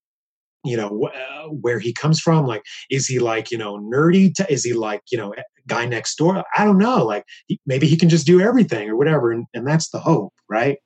[0.64, 4.64] you know uh, where he comes from like is he like you know nerdy is
[4.64, 5.34] he like you know
[5.66, 6.42] guy next door?
[6.56, 9.66] I don't know like he, maybe he can just do everything or whatever and, and
[9.66, 10.78] that's the hope right?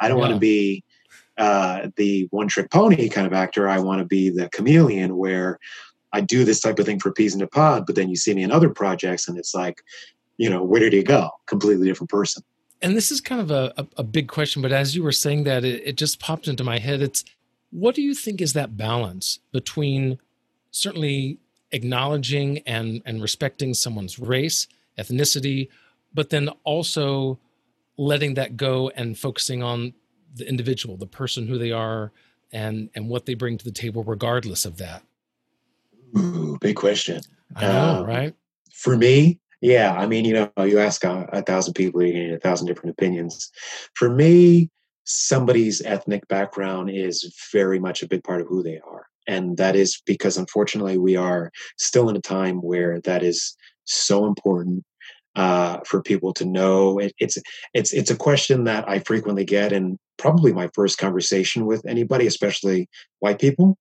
[0.00, 0.22] I don't yeah.
[0.22, 0.84] want to be
[1.38, 3.68] uh, the one trick pony kind of actor.
[3.68, 5.58] I want to be the chameleon where
[6.14, 8.34] i do this type of thing for p's in a pod but then you see
[8.34, 9.82] me in other projects and it's like
[10.36, 11.30] you know where did he go?
[11.46, 12.42] Completely different person.
[12.80, 15.44] And this is kind of a, a, a big question but as you were saying
[15.44, 17.00] that it, it just popped into my head.
[17.00, 17.24] It's
[17.72, 20.18] what do you think is that balance between
[20.70, 21.38] certainly
[21.72, 25.68] acknowledging and, and respecting someone's race, ethnicity,
[26.14, 27.38] but then also
[27.96, 29.94] letting that go and focusing on
[30.34, 32.12] the individual, the person who they are,
[32.52, 35.02] and and what they bring to the table, regardless of that.
[36.16, 37.22] Ooh, big question.
[37.56, 38.34] I know, um, right?
[38.72, 39.94] For me, yeah.
[39.94, 42.90] I mean, you know, you ask a, a thousand people, you get a thousand different
[42.90, 43.50] opinions.
[43.94, 44.70] For me,
[45.04, 49.06] somebody's ethnic background is very much a big part of who they are.
[49.26, 54.26] And that is because unfortunately we are still in a time where that is so
[54.26, 54.84] important
[55.34, 56.98] uh, for people to know.
[56.98, 57.38] It, it's
[57.72, 62.26] it's it's a question that I frequently get, and probably my first conversation with anybody,
[62.26, 62.88] especially
[63.20, 63.78] white people,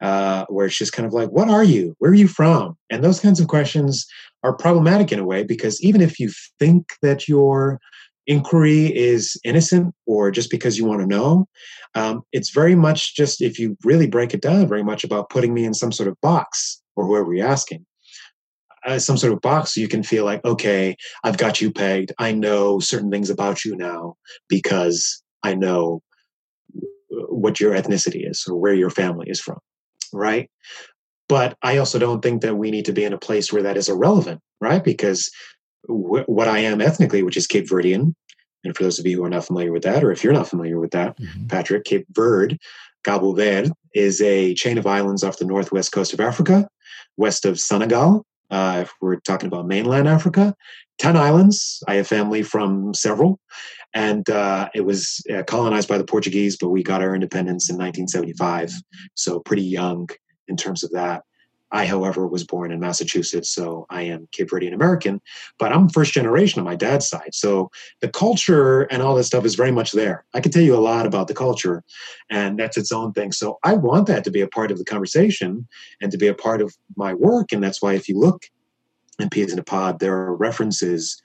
[0.00, 1.94] uh, where it's just kind of like, "What are you?
[1.98, 4.06] Where are you from?" And those kinds of questions
[4.42, 7.80] are problematic in a way because even if you think that your
[8.26, 11.46] inquiry is innocent or just because you want to know,
[11.94, 15.54] um, it's very much just if you really break it down, very much about putting
[15.54, 17.84] me in some sort of box or whoever you're asking.
[18.86, 22.12] Uh, some sort of box so you can feel like okay i've got you pegged
[22.18, 24.14] i know certain things about you now
[24.46, 26.02] because I know
[27.10, 29.58] what your ethnicity is or where your family is from,
[30.12, 30.50] right?
[31.28, 33.76] But I also don't think that we need to be in a place where that
[33.76, 34.82] is irrelevant, right?
[34.82, 35.30] Because
[35.86, 38.14] wh- what I am ethnically, which is Cape Verdean,
[38.64, 40.48] and for those of you who are not familiar with that, or if you're not
[40.48, 41.46] familiar with that, mm-hmm.
[41.46, 42.58] Patrick, Cape Verde,
[43.04, 46.66] Cabo Verde is a chain of islands off the northwest coast of Africa,
[47.16, 48.24] west of Senegal.
[48.50, 50.54] Uh, if we're talking about mainland Africa,
[50.98, 51.82] 10 islands.
[51.88, 53.40] I have family from several
[53.94, 57.76] and uh, it was uh, colonized by the Portuguese, but we got our independence in
[57.76, 58.72] 1975,
[59.14, 60.08] so pretty young
[60.48, 61.22] in terms of that.
[61.74, 65.20] I, however, was born in Massachusetts, so I am Cape Verdean American,
[65.58, 67.34] but I'm first generation on my dad's side.
[67.34, 67.68] So
[68.00, 70.24] the culture and all this stuff is very much there.
[70.34, 71.82] I can tell you a lot about the culture,
[72.30, 73.32] and that's its own thing.
[73.32, 75.66] So I want that to be a part of the conversation
[76.00, 77.50] and to be a part of my work.
[77.50, 78.44] And that's why if you look
[79.18, 81.20] in P's in a Pod, there are references,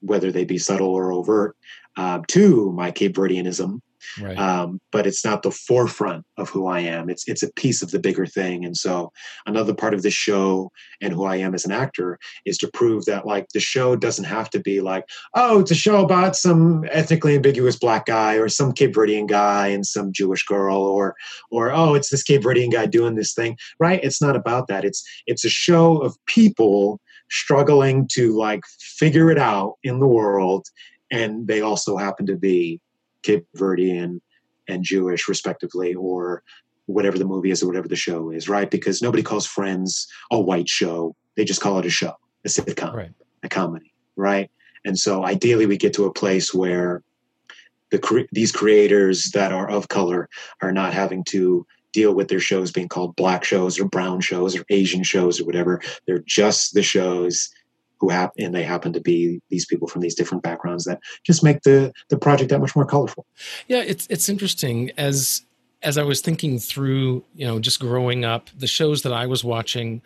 [0.00, 1.56] whether they be subtle or overt,
[1.96, 3.80] uh, to my Cape Verdeanism.
[4.20, 4.38] Right.
[4.38, 7.10] Um, but it's not the forefront of who I am.
[7.10, 8.64] It's it's a piece of the bigger thing.
[8.64, 9.12] And so
[9.46, 13.04] another part of this show and who I am as an actor is to prove
[13.06, 16.84] that like the show doesn't have to be like, oh, it's a show about some
[16.90, 21.14] ethnically ambiguous black guy or some Cape Verdean guy and some Jewish girl or
[21.50, 23.56] or oh, it's this Cape Verdean guy doing this thing.
[23.78, 24.00] Right?
[24.02, 24.84] It's not about that.
[24.84, 30.68] It's it's a show of people struggling to like figure it out in the world
[31.10, 32.80] and they also happen to be
[33.26, 34.20] Cape Verdean
[34.68, 36.42] and Jewish, respectively, or
[36.86, 38.70] whatever the movie is or whatever the show is, right?
[38.70, 42.94] Because nobody calls Friends a white show; they just call it a show, a sitcom,
[42.94, 43.10] right.
[43.42, 44.50] a comedy, right?
[44.84, 47.02] And so, ideally, we get to a place where
[47.90, 50.28] the cre- these creators that are of color
[50.62, 54.56] are not having to deal with their shows being called black shows or brown shows
[54.56, 55.80] or Asian shows or whatever.
[56.06, 57.50] They're just the shows
[57.98, 61.42] who happen and they happen to be these people from these different backgrounds that just
[61.42, 63.26] make the the project that much more colorful.
[63.68, 65.42] Yeah, it's it's interesting as
[65.82, 69.44] as I was thinking through, you know, just growing up, the shows that I was
[69.44, 70.02] watching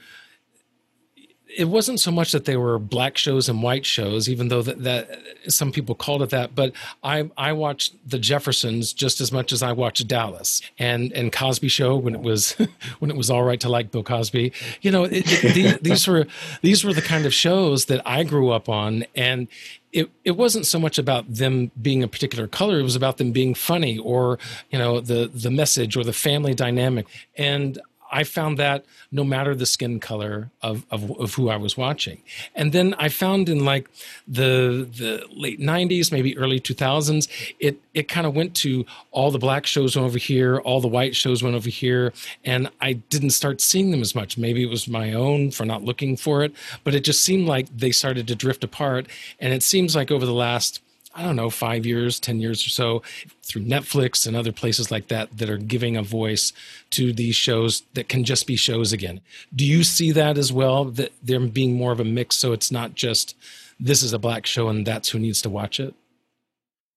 [1.56, 4.82] it wasn't so much that they were black shows and white shows, even though that,
[4.84, 6.54] that some people called it that.
[6.54, 11.32] But I I watched The Jeffersons just as much as I watched Dallas and and
[11.32, 12.52] Cosby Show when it was
[12.98, 14.52] when it was all right to like Bill Cosby.
[14.82, 16.26] You know, it, it, these, these were
[16.62, 19.48] these were the kind of shows that I grew up on, and
[19.92, 23.32] it, it wasn't so much about them being a particular color it was about them
[23.32, 24.38] being funny or
[24.70, 27.80] you know the the message or the family dynamic and
[28.10, 32.22] I found that no matter the skin color of, of, of, who I was watching.
[32.54, 33.88] And then I found in like
[34.26, 39.38] the the late 90s, maybe early 2000s, it it kind of went to all the
[39.38, 42.12] black shows went over here, all the white shows went over here,
[42.44, 44.36] and I didn't start seeing them as much.
[44.36, 46.52] Maybe it was my own for not looking for it,
[46.84, 49.06] but it just seemed like they started to drift apart.
[49.38, 50.82] And it seems like over the last
[51.14, 53.02] I don't know, five years, 10 years or so
[53.42, 56.52] through Netflix and other places like that that are giving a voice
[56.90, 59.20] to these shows that can just be shows again.
[59.54, 60.84] Do you see that as well?
[60.84, 63.36] That there being more of a mix so it's not just
[63.80, 65.94] this is a black show and that's who needs to watch it?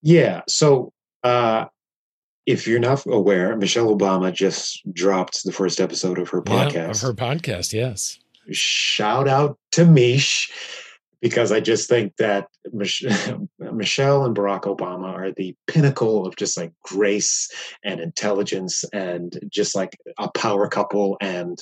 [0.02, 0.42] Yeah.
[0.48, 0.92] So,
[1.24, 1.66] uh,
[2.46, 6.74] if you're not aware, Michelle Obama just dropped the first episode of her podcast.
[6.74, 8.18] Yeah, of her podcast, yes.
[8.50, 10.52] Shout out to Mish
[11.24, 16.70] because I just think that Michelle and Barack Obama are the pinnacle of just like
[16.82, 17.50] grace
[17.82, 21.16] and intelligence and just like a power couple.
[21.22, 21.58] And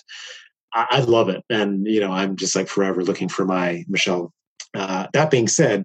[0.74, 1.44] I, I love it.
[1.48, 4.32] And, you know, I'm just like forever looking for my Michelle.
[4.74, 5.84] Uh, that being said,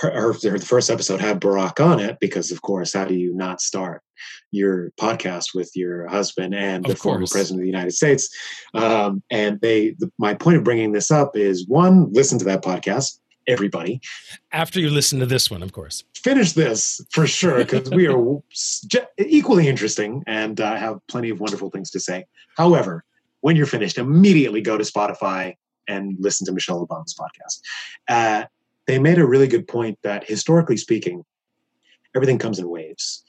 [0.00, 3.60] her, her, first episode had Barack on it because, of course, how do you not
[3.60, 4.02] start
[4.50, 7.02] your podcast with your husband and of the course.
[7.02, 8.28] former president of the United States?
[8.74, 12.62] Um, and they, the, my point of bringing this up is one, listen to that
[12.62, 13.18] podcast.
[13.48, 14.00] Everybody,
[14.52, 18.38] after you listen to this one, of course, finish this for sure because we are
[19.18, 22.26] equally interesting and uh, have plenty of wonderful things to say.
[22.56, 23.02] However,
[23.40, 25.56] when you're finished, immediately go to Spotify
[25.88, 27.60] and listen to Michelle Obama's podcast.
[28.08, 28.46] Uh,
[28.90, 31.24] they made a really good point that historically speaking,
[32.14, 33.22] everything comes in waves.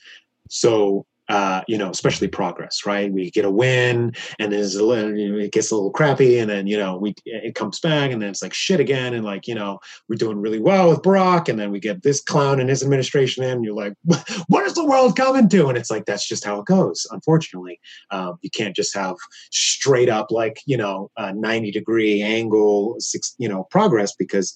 [0.50, 3.10] So uh, you know, especially progress, right?
[3.10, 6.38] We get a win and then a little, you know, it gets a little crappy
[6.40, 9.14] and then, you know, we, it comes back and then it's like shit again.
[9.14, 12.22] And like, you know, we're doing really well with Barack, and then we get this
[12.22, 13.94] clown and his administration in, you're like,
[14.48, 15.70] what is the world coming to?
[15.70, 17.08] And it's like, that's just how it goes.
[17.12, 17.80] Unfortunately,
[18.10, 19.16] um, you can't just have
[19.52, 24.54] straight up like, you know, a 90 degree angle, six, you know, progress because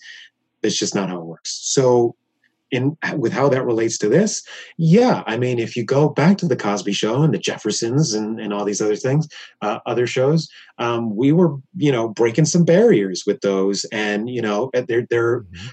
[0.63, 1.59] it's just not how it works.
[1.63, 2.15] So
[2.71, 4.43] in with how that relates to this,
[4.77, 8.39] yeah, I mean, if you go back to the Cosby Show and the Jeffersons and,
[8.39, 9.27] and all these other things,
[9.61, 14.41] uh, other shows, um, we were you know breaking some barriers with those, and you
[14.41, 15.67] know there there mm-hmm.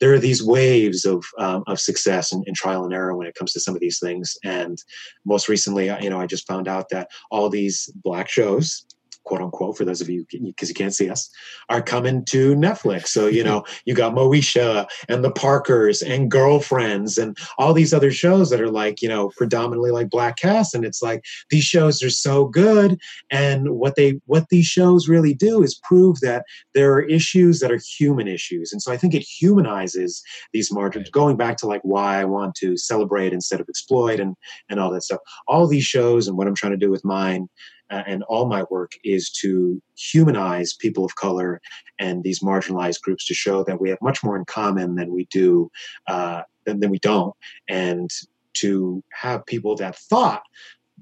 [0.00, 3.34] there are these waves of um, of success and, and, trial and error when it
[3.34, 4.36] comes to some of these things.
[4.44, 4.82] And
[5.24, 8.84] most recently, you know, I just found out that all these black shows
[9.26, 11.28] quote unquote, for those of you because you can't see us,
[11.68, 13.08] are coming to Netflix.
[13.08, 18.10] So you know you got Moesha and the Parkers and Girlfriends and all these other
[18.10, 22.02] shows that are like you know predominantly like black cast, and it's like these shows
[22.02, 22.98] are so good.
[23.30, 27.72] And what they what these shows really do is prove that there are issues that
[27.72, 30.22] are human issues, and so I think it humanizes
[30.52, 31.10] these margins.
[31.10, 34.36] Going back to like why I want to celebrate instead of exploit and
[34.70, 35.20] and all that stuff.
[35.48, 37.48] All these shows and what I'm trying to do with mine
[37.90, 41.60] and all my work is to humanize people of color
[41.98, 45.26] and these marginalized groups to show that we have much more in common than we
[45.26, 45.70] do
[46.08, 47.34] uh, than, than we don't
[47.68, 48.10] and
[48.54, 50.42] to have people that thought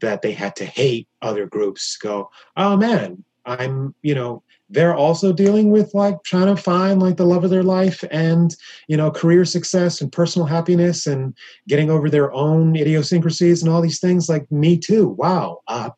[0.01, 5.33] that they had to hate other groups go oh man i'm you know they're also
[5.33, 8.57] dealing with like trying to find like the love of their life and
[8.89, 11.37] you know career success and personal happiness and
[11.69, 15.09] getting over their own idiosyncrasies and all these things like me too.
[15.09, 15.91] Wow uh,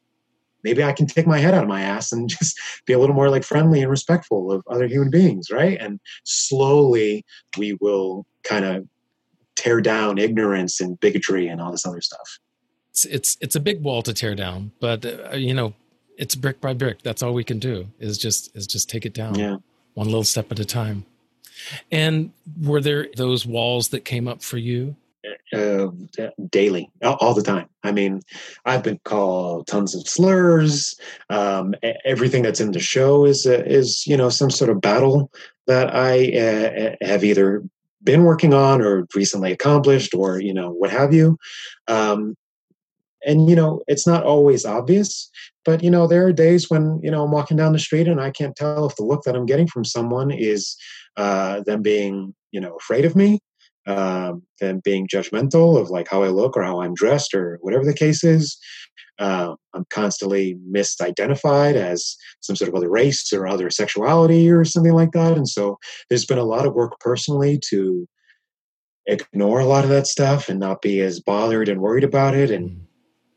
[0.66, 3.14] maybe I can take my head out of my ass and just be a little
[3.14, 5.80] more like friendly and respectful of other human beings, right?
[5.80, 7.24] And slowly
[7.56, 8.84] we will kind of
[9.54, 12.38] tear down ignorance and bigotry and all this other stuff.
[12.90, 15.74] It's it's it's a big wall to tear down, but uh, you know,
[16.18, 17.02] it's brick by brick.
[17.02, 19.38] That's all we can do is just is just take it down.
[19.38, 19.58] Yeah.
[19.94, 21.04] One little step at a time.
[21.92, 24.96] And were there those walls that came up for you
[25.52, 25.88] uh,
[26.50, 27.68] daily, all the time.
[27.82, 28.22] I mean,
[28.64, 30.98] I've been called tons of slurs.
[31.30, 31.74] Um,
[32.04, 35.30] everything that's in the show is uh, is you know some sort of battle
[35.66, 37.62] that I uh, have either
[38.02, 41.38] been working on or recently accomplished or you know what have you.
[41.88, 42.36] Um,
[43.26, 45.30] and you know it's not always obvious
[45.64, 48.20] but you know there are days when you know i'm walking down the street and
[48.20, 50.76] i can't tell if the look that i'm getting from someone is
[51.16, 53.40] uh, them being you know afraid of me
[53.86, 57.84] um, than being judgmental of like how I look or how I'm dressed or whatever
[57.84, 58.58] the case is.
[59.18, 64.92] Uh, I'm constantly misidentified as some sort of other race or other sexuality or something
[64.92, 65.36] like that.
[65.36, 65.78] And so
[66.08, 68.06] there's been a lot of work personally to
[69.06, 72.50] ignore a lot of that stuff and not be as bothered and worried about it.
[72.50, 72.86] And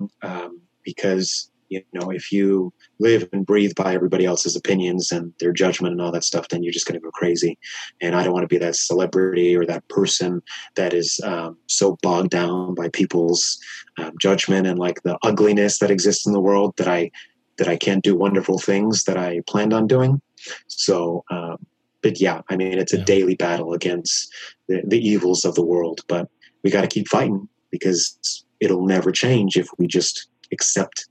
[0.02, 0.10] mm.
[0.22, 5.54] um, because you know if you live and breathe by everybody else's opinions and their
[5.54, 7.58] judgment and all that stuff then you're just going to go crazy
[8.02, 10.42] and i don't want to be that celebrity or that person
[10.76, 13.58] that is um, so bogged down by people's
[13.98, 17.10] um, judgment and like the ugliness that exists in the world that i
[17.58, 20.22] that i can't do wonderful things that i planned on doing
[20.68, 21.58] so um,
[22.02, 23.06] but yeah i mean it's a yeah.
[23.06, 24.34] daily battle against
[24.68, 26.30] the, the evils of the world but
[26.64, 31.08] we got to keep fighting because it'll never change if we just accept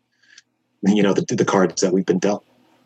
[0.83, 2.45] you know the, the cards that we've been dealt.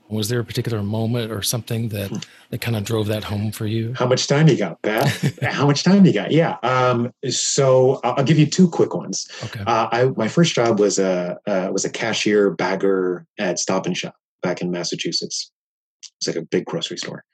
[0.09, 2.19] Was there a particular moment or something that hmm.
[2.51, 3.95] that kind of drove that home for you?
[3.95, 6.31] How much time you got beth how much time you got?
[6.33, 9.29] Yeah um, so i'll give you two quick ones.
[9.45, 9.61] Okay.
[9.67, 13.97] Uh, I, my first job was a uh, was a cashier bagger at stop and
[13.97, 15.51] shop back in massachusetts.
[16.19, 17.25] It's like a big grocery store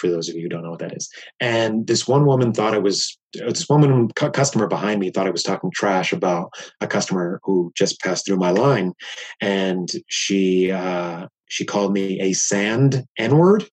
[0.00, 1.08] for those of you who don't know what that is.
[1.38, 5.42] And this one woman thought I was, this woman customer behind me thought I was
[5.42, 8.92] talking trash about a customer who just passed through my line.
[9.40, 13.68] And she, uh, she called me a sand N word.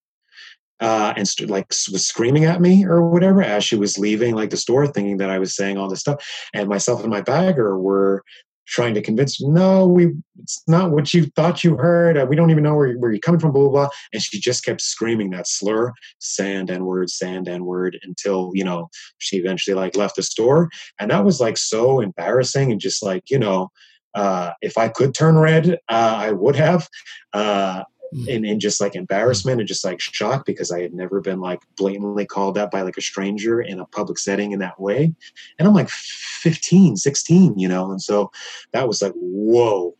[0.79, 4.51] Uh, and st- like was screaming at me or whatever as she was leaving like
[4.51, 6.23] the store thinking that i was saying all this stuff
[6.53, 8.23] and myself and my bagger were
[8.67, 12.17] trying to convince no, we it's not what you thought you heard.
[12.17, 13.89] Uh, we don't even know where, where you're coming from, blah, blah, blah.
[14.13, 18.63] And she just kept screaming that slur, sand and word, sand and word, until, you
[18.63, 20.69] know, she eventually like left the store.
[20.99, 23.71] And that was like so embarrassing and just like, you know,
[24.13, 26.87] uh, if I could turn red, uh, I would have.
[27.33, 28.27] Uh, mm.
[28.27, 31.61] in, in just like embarrassment and just like shock because I had never been like
[31.75, 35.13] blatantly called out by like a stranger in a public setting in that way.
[35.57, 38.31] And I'm like 15, 16, you know, and so
[38.71, 39.95] that was like, whoa.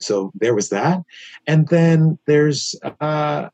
[0.00, 1.02] So there was that.
[1.46, 3.48] And then there's, uh,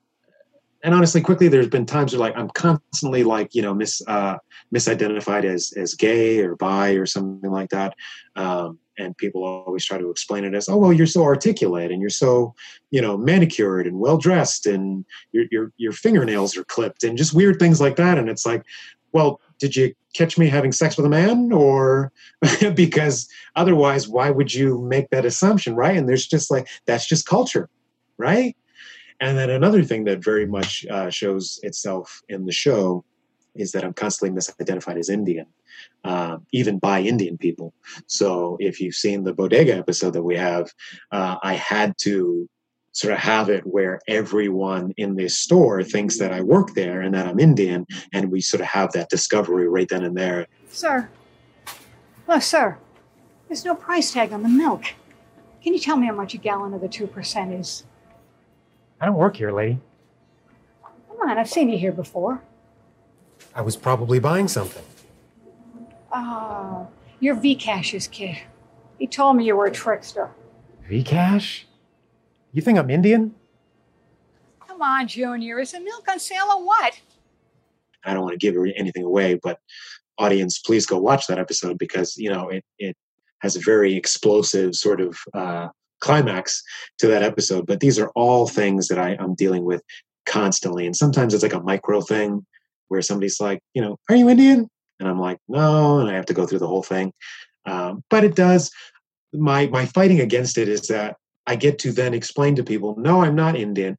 [0.85, 4.37] and honestly, quickly, there's been times where like I'm constantly like you know mis uh,
[4.73, 7.95] misidentified as as gay or bi or something like that.
[8.37, 12.01] Um, and people always try to explain it as, oh well, you're so articulate and
[12.01, 12.55] you're so,
[12.91, 17.35] you know, manicured and well dressed and your your your fingernails are clipped and just
[17.35, 18.19] weird things like that.
[18.19, 18.65] And it's like,
[19.13, 22.13] well, did you catch me having sex with a man or
[22.75, 25.75] because otherwise why would you make that assumption?
[25.75, 25.97] Right?
[25.97, 27.69] And there's just like that's just culture
[28.19, 28.57] right?
[29.21, 33.05] And then another thing that very much uh, shows itself in the show
[33.55, 35.47] is that i'm constantly misidentified as indian
[36.05, 37.73] uh, even by indian people
[38.07, 40.71] so if you've seen the bodega episode that we have
[41.13, 42.49] uh, i had to
[42.95, 47.13] sort of have it where everyone in this store thinks that I work there and
[47.15, 50.47] that I'm Indian, and we sort of have that discovery right then and there.
[50.69, 51.11] Sir,
[52.27, 52.79] well, sir,
[53.49, 54.85] there's no price tag on the milk.
[55.63, 57.85] Can you tell me how much a gallon of the 2% is?
[59.01, 59.81] I don't work here, lady.
[61.09, 62.43] Come on, I've seen you here before.
[63.55, 64.85] I was probably buying something.
[66.17, 66.87] Oh,
[67.19, 68.39] you're Vcash's kid.
[68.99, 70.31] He told me you were a trickster.
[70.89, 71.65] Vcash?
[72.53, 73.35] You think I'm Indian?
[74.67, 75.59] Come on, Junior.
[75.59, 77.01] Is the milk on sale or what?
[78.05, 79.59] I don't want to give anything away, but
[80.19, 82.97] audience, please go watch that episode because you know it it
[83.41, 85.69] has a very explosive sort of uh,
[86.01, 86.63] climax
[86.99, 87.67] to that episode.
[87.67, 89.83] But these are all things that I, I'm dealing with
[90.27, 92.47] constantly, and sometimes it's like a micro thing
[92.89, 94.69] where somebody's like, you know, are you Indian?
[95.01, 97.13] And I'm like, no, and I have to go through the whole thing.
[97.67, 98.71] Um, but it does.
[99.33, 101.17] My my fighting against it is that
[101.47, 103.97] I get to then explain to people, no, I'm not Indian,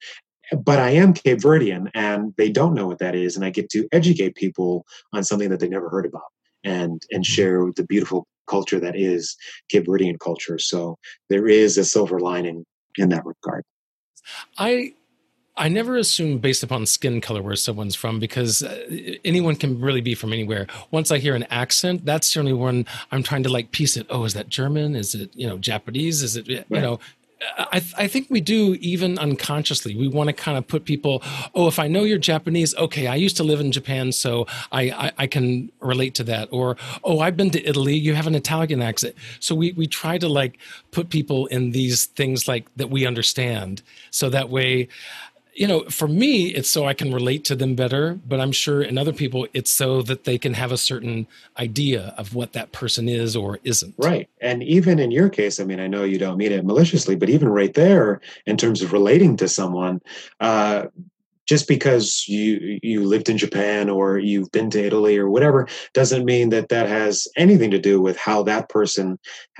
[0.64, 3.70] but I am Cape Verdean, and they don't know what that is, and I get
[3.72, 6.32] to educate people on something that they never heard about,
[6.64, 7.34] and and mm-hmm.
[7.34, 9.36] share the beautiful culture that is
[9.70, 10.60] Cape Verdean culture.
[10.60, 10.98] So
[11.30, 12.66] there is a silver lining
[12.98, 13.64] in that regard.
[14.58, 14.94] I
[15.58, 20.02] I never assume based upon skin color where someone's from because uh, anyone can really
[20.02, 20.68] be from anywhere.
[20.92, 24.06] Once I hear an accent, that's certainly one I'm trying to like piece it.
[24.10, 24.96] Oh, is that German?
[24.96, 26.24] Is it you know Japanese?
[26.24, 26.82] Is it you right.
[26.82, 27.00] know
[27.58, 29.96] I, th- I, think we do even unconsciously.
[29.96, 31.22] We want to kind of put people,
[31.54, 34.84] oh, if I know you're Japanese, okay, I used to live in Japan, so I,
[34.84, 36.48] I, I, can relate to that.
[36.52, 39.16] Or, oh, I've been to Italy, you have an Italian accent.
[39.40, 40.58] So we, we try to like
[40.92, 43.82] put people in these things like that we understand.
[44.12, 44.88] So that way,
[45.56, 48.82] you know, for me, it's so I can relate to them better, but I'm sure
[48.82, 51.28] in other people, it's so that they can have a certain
[51.58, 53.96] idea of what that person is or isn't.
[53.98, 54.30] Right.
[54.42, 57.30] And even in your case, I mean, I know you don't mean it maliciously, but
[57.30, 60.02] even right there, in terms of relating to someone,
[60.42, 60.88] uh,
[61.46, 66.26] just because you you lived in Japan or you've been to Italy or whatever doesn't
[66.26, 69.20] mean that that has anything to do with how that person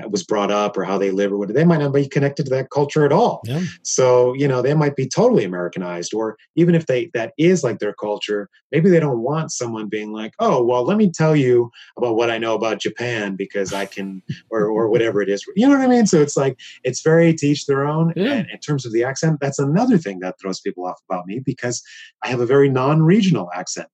[0.10, 2.50] was brought up or how they live or what they might not be connected to
[2.50, 3.42] that culture at all.
[3.46, 3.62] Yeah.
[3.84, 7.80] So you know they might be totally Americanized or even if they that is like
[7.80, 11.72] their culture, maybe they don't want someone being like, oh well, let me tell you
[11.98, 15.46] about what I know about Japan because I can or or whatever it is.
[15.56, 16.08] You know what I mean?
[16.08, 18.14] So it's like it's very teach their own.
[18.16, 18.34] Yeah.
[18.34, 21.40] And in terms of the accent, that's another thing that throws people off about me
[21.40, 21.84] because because
[22.24, 23.88] I have a very non regional accent.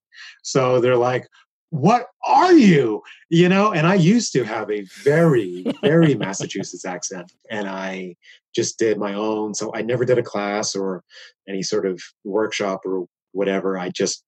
[0.43, 1.27] So they're like,
[1.69, 3.01] what are you?
[3.29, 8.15] You know, and I used to have a very, very Massachusetts accent, and I
[8.53, 9.53] just did my own.
[9.53, 11.03] So I never did a class or
[11.47, 13.77] any sort of workshop or whatever.
[13.77, 14.25] I just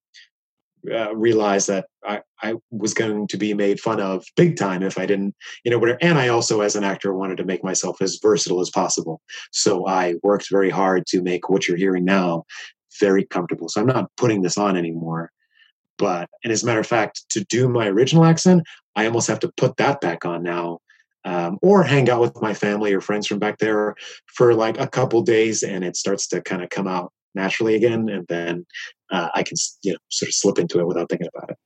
[0.89, 4.97] uh, realized that I, I was going to be made fun of big time if
[4.97, 5.99] I didn't, you know, whatever.
[6.01, 9.21] And I also, as an actor, wanted to make myself as versatile as possible.
[9.51, 12.43] So I worked very hard to make what you're hearing now
[12.99, 13.69] very comfortable.
[13.69, 15.31] So I'm not putting this on anymore.
[15.97, 18.63] But, and as a matter of fact, to do my original accent,
[18.95, 20.79] I almost have to put that back on now.
[21.25, 24.87] Um, or hang out with my family or friends from back there for like a
[24.87, 28.09] couple days and it starts to kind of come out naturally again.
[28.09, 28.65] And then
[29.09, 31.57] uh, I can, you know, sort of slip into it without thinking about it.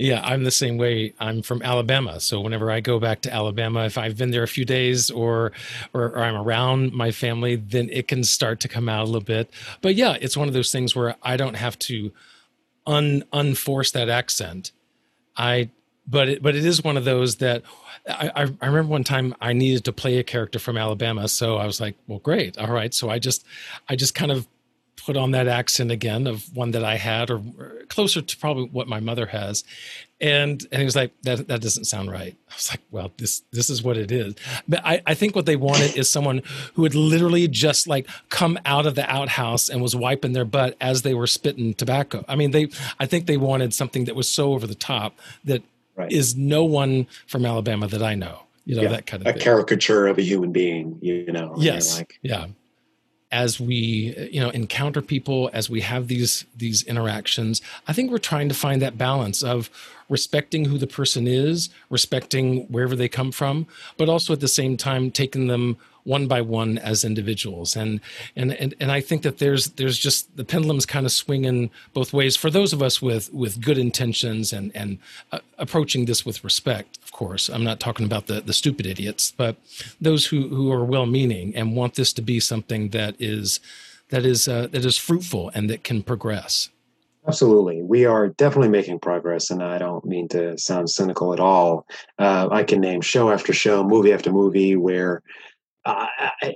[0.00, 1.12] Yeah, I'm the same way.
[1.18, 4.48] I'm from Alabama, so whenever I go back to Alabama, if I've been there a
[4.48, 5.50] few days or,
[5.92, 9.20] or, or I'm around my family, then it can start to come out a little
[9.20, 9.50] bit.
[9.80, 12.12] But yeah, it's one of those things where I don't have to
[12.86, 14.70] un unforce that accent.
[15.36, 15.70] I
[16.06, 17.62] but it, but it is one of those that
[18.08, 18.30] I,
[18.60, 21.80] I remember one time I needed to play a character from Alabama, so I was
[21.80, 22.94] like, well, great, all right.
[22.94, 23.44] So I just
[23.88, 24.46] I just kind of
[25.08, 27.40] put on that accent again of one that I had, or,
[27.88, 29.64] closer to probably what my mother has.
[30.20, 32.36] And and he was like, that that doesn't sound right.
[32.50, 34.34] I was like, well, this this is what it is.
[34.68, 36.42] But I, I think what they wanted is someone
[36.74, 40.76] who had literally just like come out of the outhouse and was wiping their butt
[40.78, 42.22] as they were spitting tobacco.
[42.28, 42.68] I mean, they
[43.00, 45.62] I think they wanted something that was so over the top that
[45.96, 46.12] right.
[46.12, 48.40] is no one from Alabama that I know.
[48.66, 49.40] You know, yeah, that kind of a thing.
[49.40, 51.54] caricature of a human being, you know.
[51.56, 51.96] Yes.
[51.96, 52.48] Like, yeah
[53.30, 58.18] as we you know encounter people as we have these these interactions i think we're
[58.18, 59.68] trying to find that balance of
[60.08, 63.66] respecting who the person is respecting wherever they come from
[63.98, 65.76] but also at the same time taking them
[66.08, 68.00] one by one as individuals and
[68.34, 72.14] and and, and i think that there's there's just the pendulum's kind of swinging both
[72.14, 74.98] ways for those of us with with good intentions and and
[75.32, 79.32] uh, approaching this with respect of course i'm not talking about the the stupid idiots
[79.36, 79.56] but
[80.00, 83.60] those who who are well meaning and want this to be something that is
[84.08, 86.70] that is uh, that is fruitful and that can progress
[87.28, 87.82] Absolutely.
[87.82, 91.86] We are definitely making progress, and I don't mean to sound cynical at all.
[92.18, 95.22] Uh, I can name show after show, movie after movie, where
[95.88, 96.06] uh,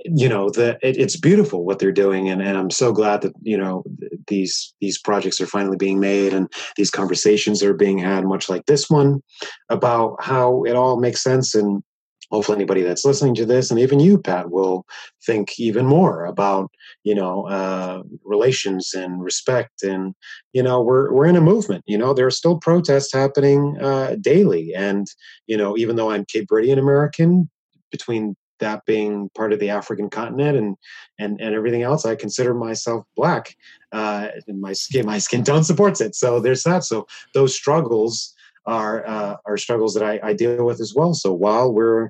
[0.05, 3.33] you know the it, it's beautiful what they're doing and, and i'm so glad that
[3.41, 3.83] you know
[4.27, 8.65] these these projects are finally being made and these conversations are being had much like
[8.67, 9.21] this one
[9.69, 11.81] about how it all makes sense and
[12.29, 14.85] hopefully anybody that's listening to this and even you pat will
[15.25, 16.69] think even more about
[17.03, 20.13] you know uh, relations and respect and
[20.53, 24.15] you know we're we're in a movement you know there are still protests happening uh,
[24.21, 25.07] daily and
[25.47, 27.49] you know even though i'm cape verdean american
[27.91, 30.75] between that being part of the African continent and
[31.19, 33.55] and and everything else, I consider myself black.
[33.91, 36.15] Uh, and my skin my skin tone supports it.
[36.15, 36.83] So there's that.
[36.83, 38.33] So those struggles
[38.65, 41.13] are uh, are struggles that I, I deal with as well.
[41.13, 42.09] So while we're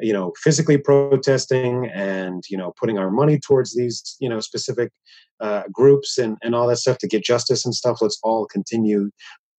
[0.00, 4.90] you know physically protesting and you know putting our money towards these you know specific
[5.40, 9.10] uh, groups and and all that stuff to get justice and stuff let's all continue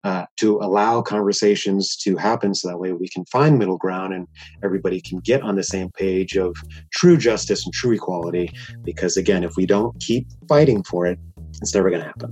[0.04, 4.28] uh, to allow conversations to happen so that way we can find middle ground and
[4.64, 6.56] everybody can get on the same page of
[6.92, 8.52] true justice and true equality.
[8.84, 11.20] Because again, if we don't keep fighting for it,
[11.62, 12.32] it's never going to happen.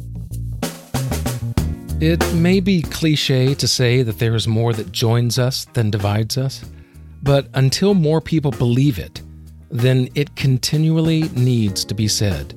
[2.01, 6.37] It may be cliche to say that there is more that joins us than divides
[6.37, 6.63] us,
[7.21, 9.21] but until more people believe it,
[9.69, 12.55] then it continually needs to be said.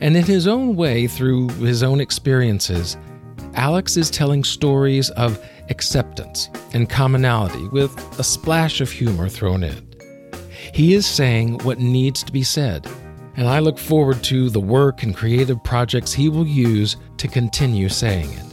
[0.00, 2.96] And in his own way, through his own experiences,
[3.54, 9.94] Alex is telling stories of acceptance and commonality with a splash of humor thrown in.
[10.72, 12.86] He is saying what needs to be said,
[13.36, 17.88] and I look forward to the work and creative projects he will use to continue
[17.88, 18.44] saying it.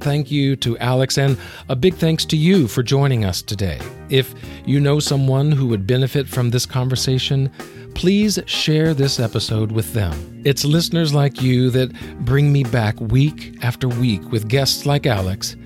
[0.00, 1.36] Thank you to Alex, and
[1.68, 3.80] a big thanks to you for joining us today.
[4.08, 4.32] If
[4.64, 7.50] you know someone who would benefit from this conversation,
[7.98, 10.14] please share this episode with them.
[10.44, 11.92] It's listeners like you that
[12.24, 15.56] bring me back week after week with guests like Alex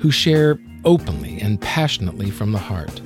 [0.00, 3.00] who share openly and passionately from the heart.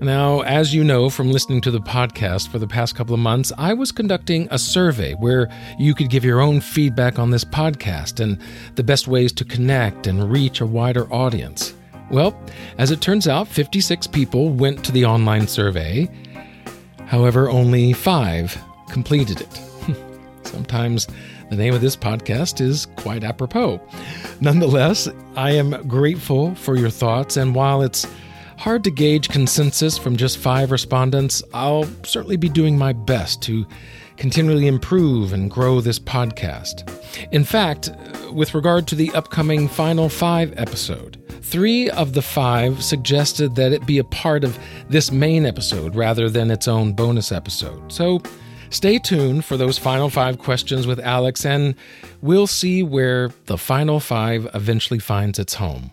[0.00, 3.52] Now, as you know from listening to the podcast for the past couple of months,
[3.58, 8.18] I was conducting a survey where you could give your own feedback on this podcast
[8.18, 8.38] and
[8.76, 11.74] the best ways to connect and reach a wider audience.
[12.10, 12.34] Well,
[12.78, 16.08] as it turns out, 56 people went to the online survey,
[17.10, 18.56] However, only five
[18.88, 19.60] completed it.
[20.46, 21.08] Sometimes
[21.50, 23.80] the name of this podcast is quite apropos.
[24.40, 28.06] Nonetheless, I am grateful for your thoughts, and while it's
[28.58, 33.66] hard to gauge consensus from just five respondents, I'll certainly be doing my best to
[34.20, 36.88] continually improve and grow this podcast.
[37.32, 37.90] In fact,
[38.30, 41.16] with regard to the upcoming Final Five episode,
[41.50, 44.56] Three of the five suggested that it be a part of
[44.88, 47.92] this main episode rather than its own bonus episode.
[47.92, 48.22] So
[48.68, 51.74] stay tuned for those final five questions with Alex, and
[52.22, 55.90] we'll see where the final five eventually finds its home.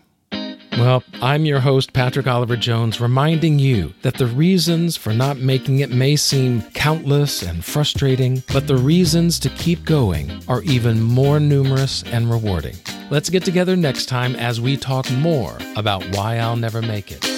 [0.78, 5.80] Well, I'm your host, Patrick Oliver Jones, reminding you that the reasons for not making
[5.80, 11.40] it may seem countless and frustrating, but the reasons to keep going are even more
[11.40, 12.76] numerous and rewarding.
[13.10, 17.37] Let's get together next time as we talk more about why I'll never make it.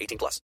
[0.00, 0.40] 18 plus.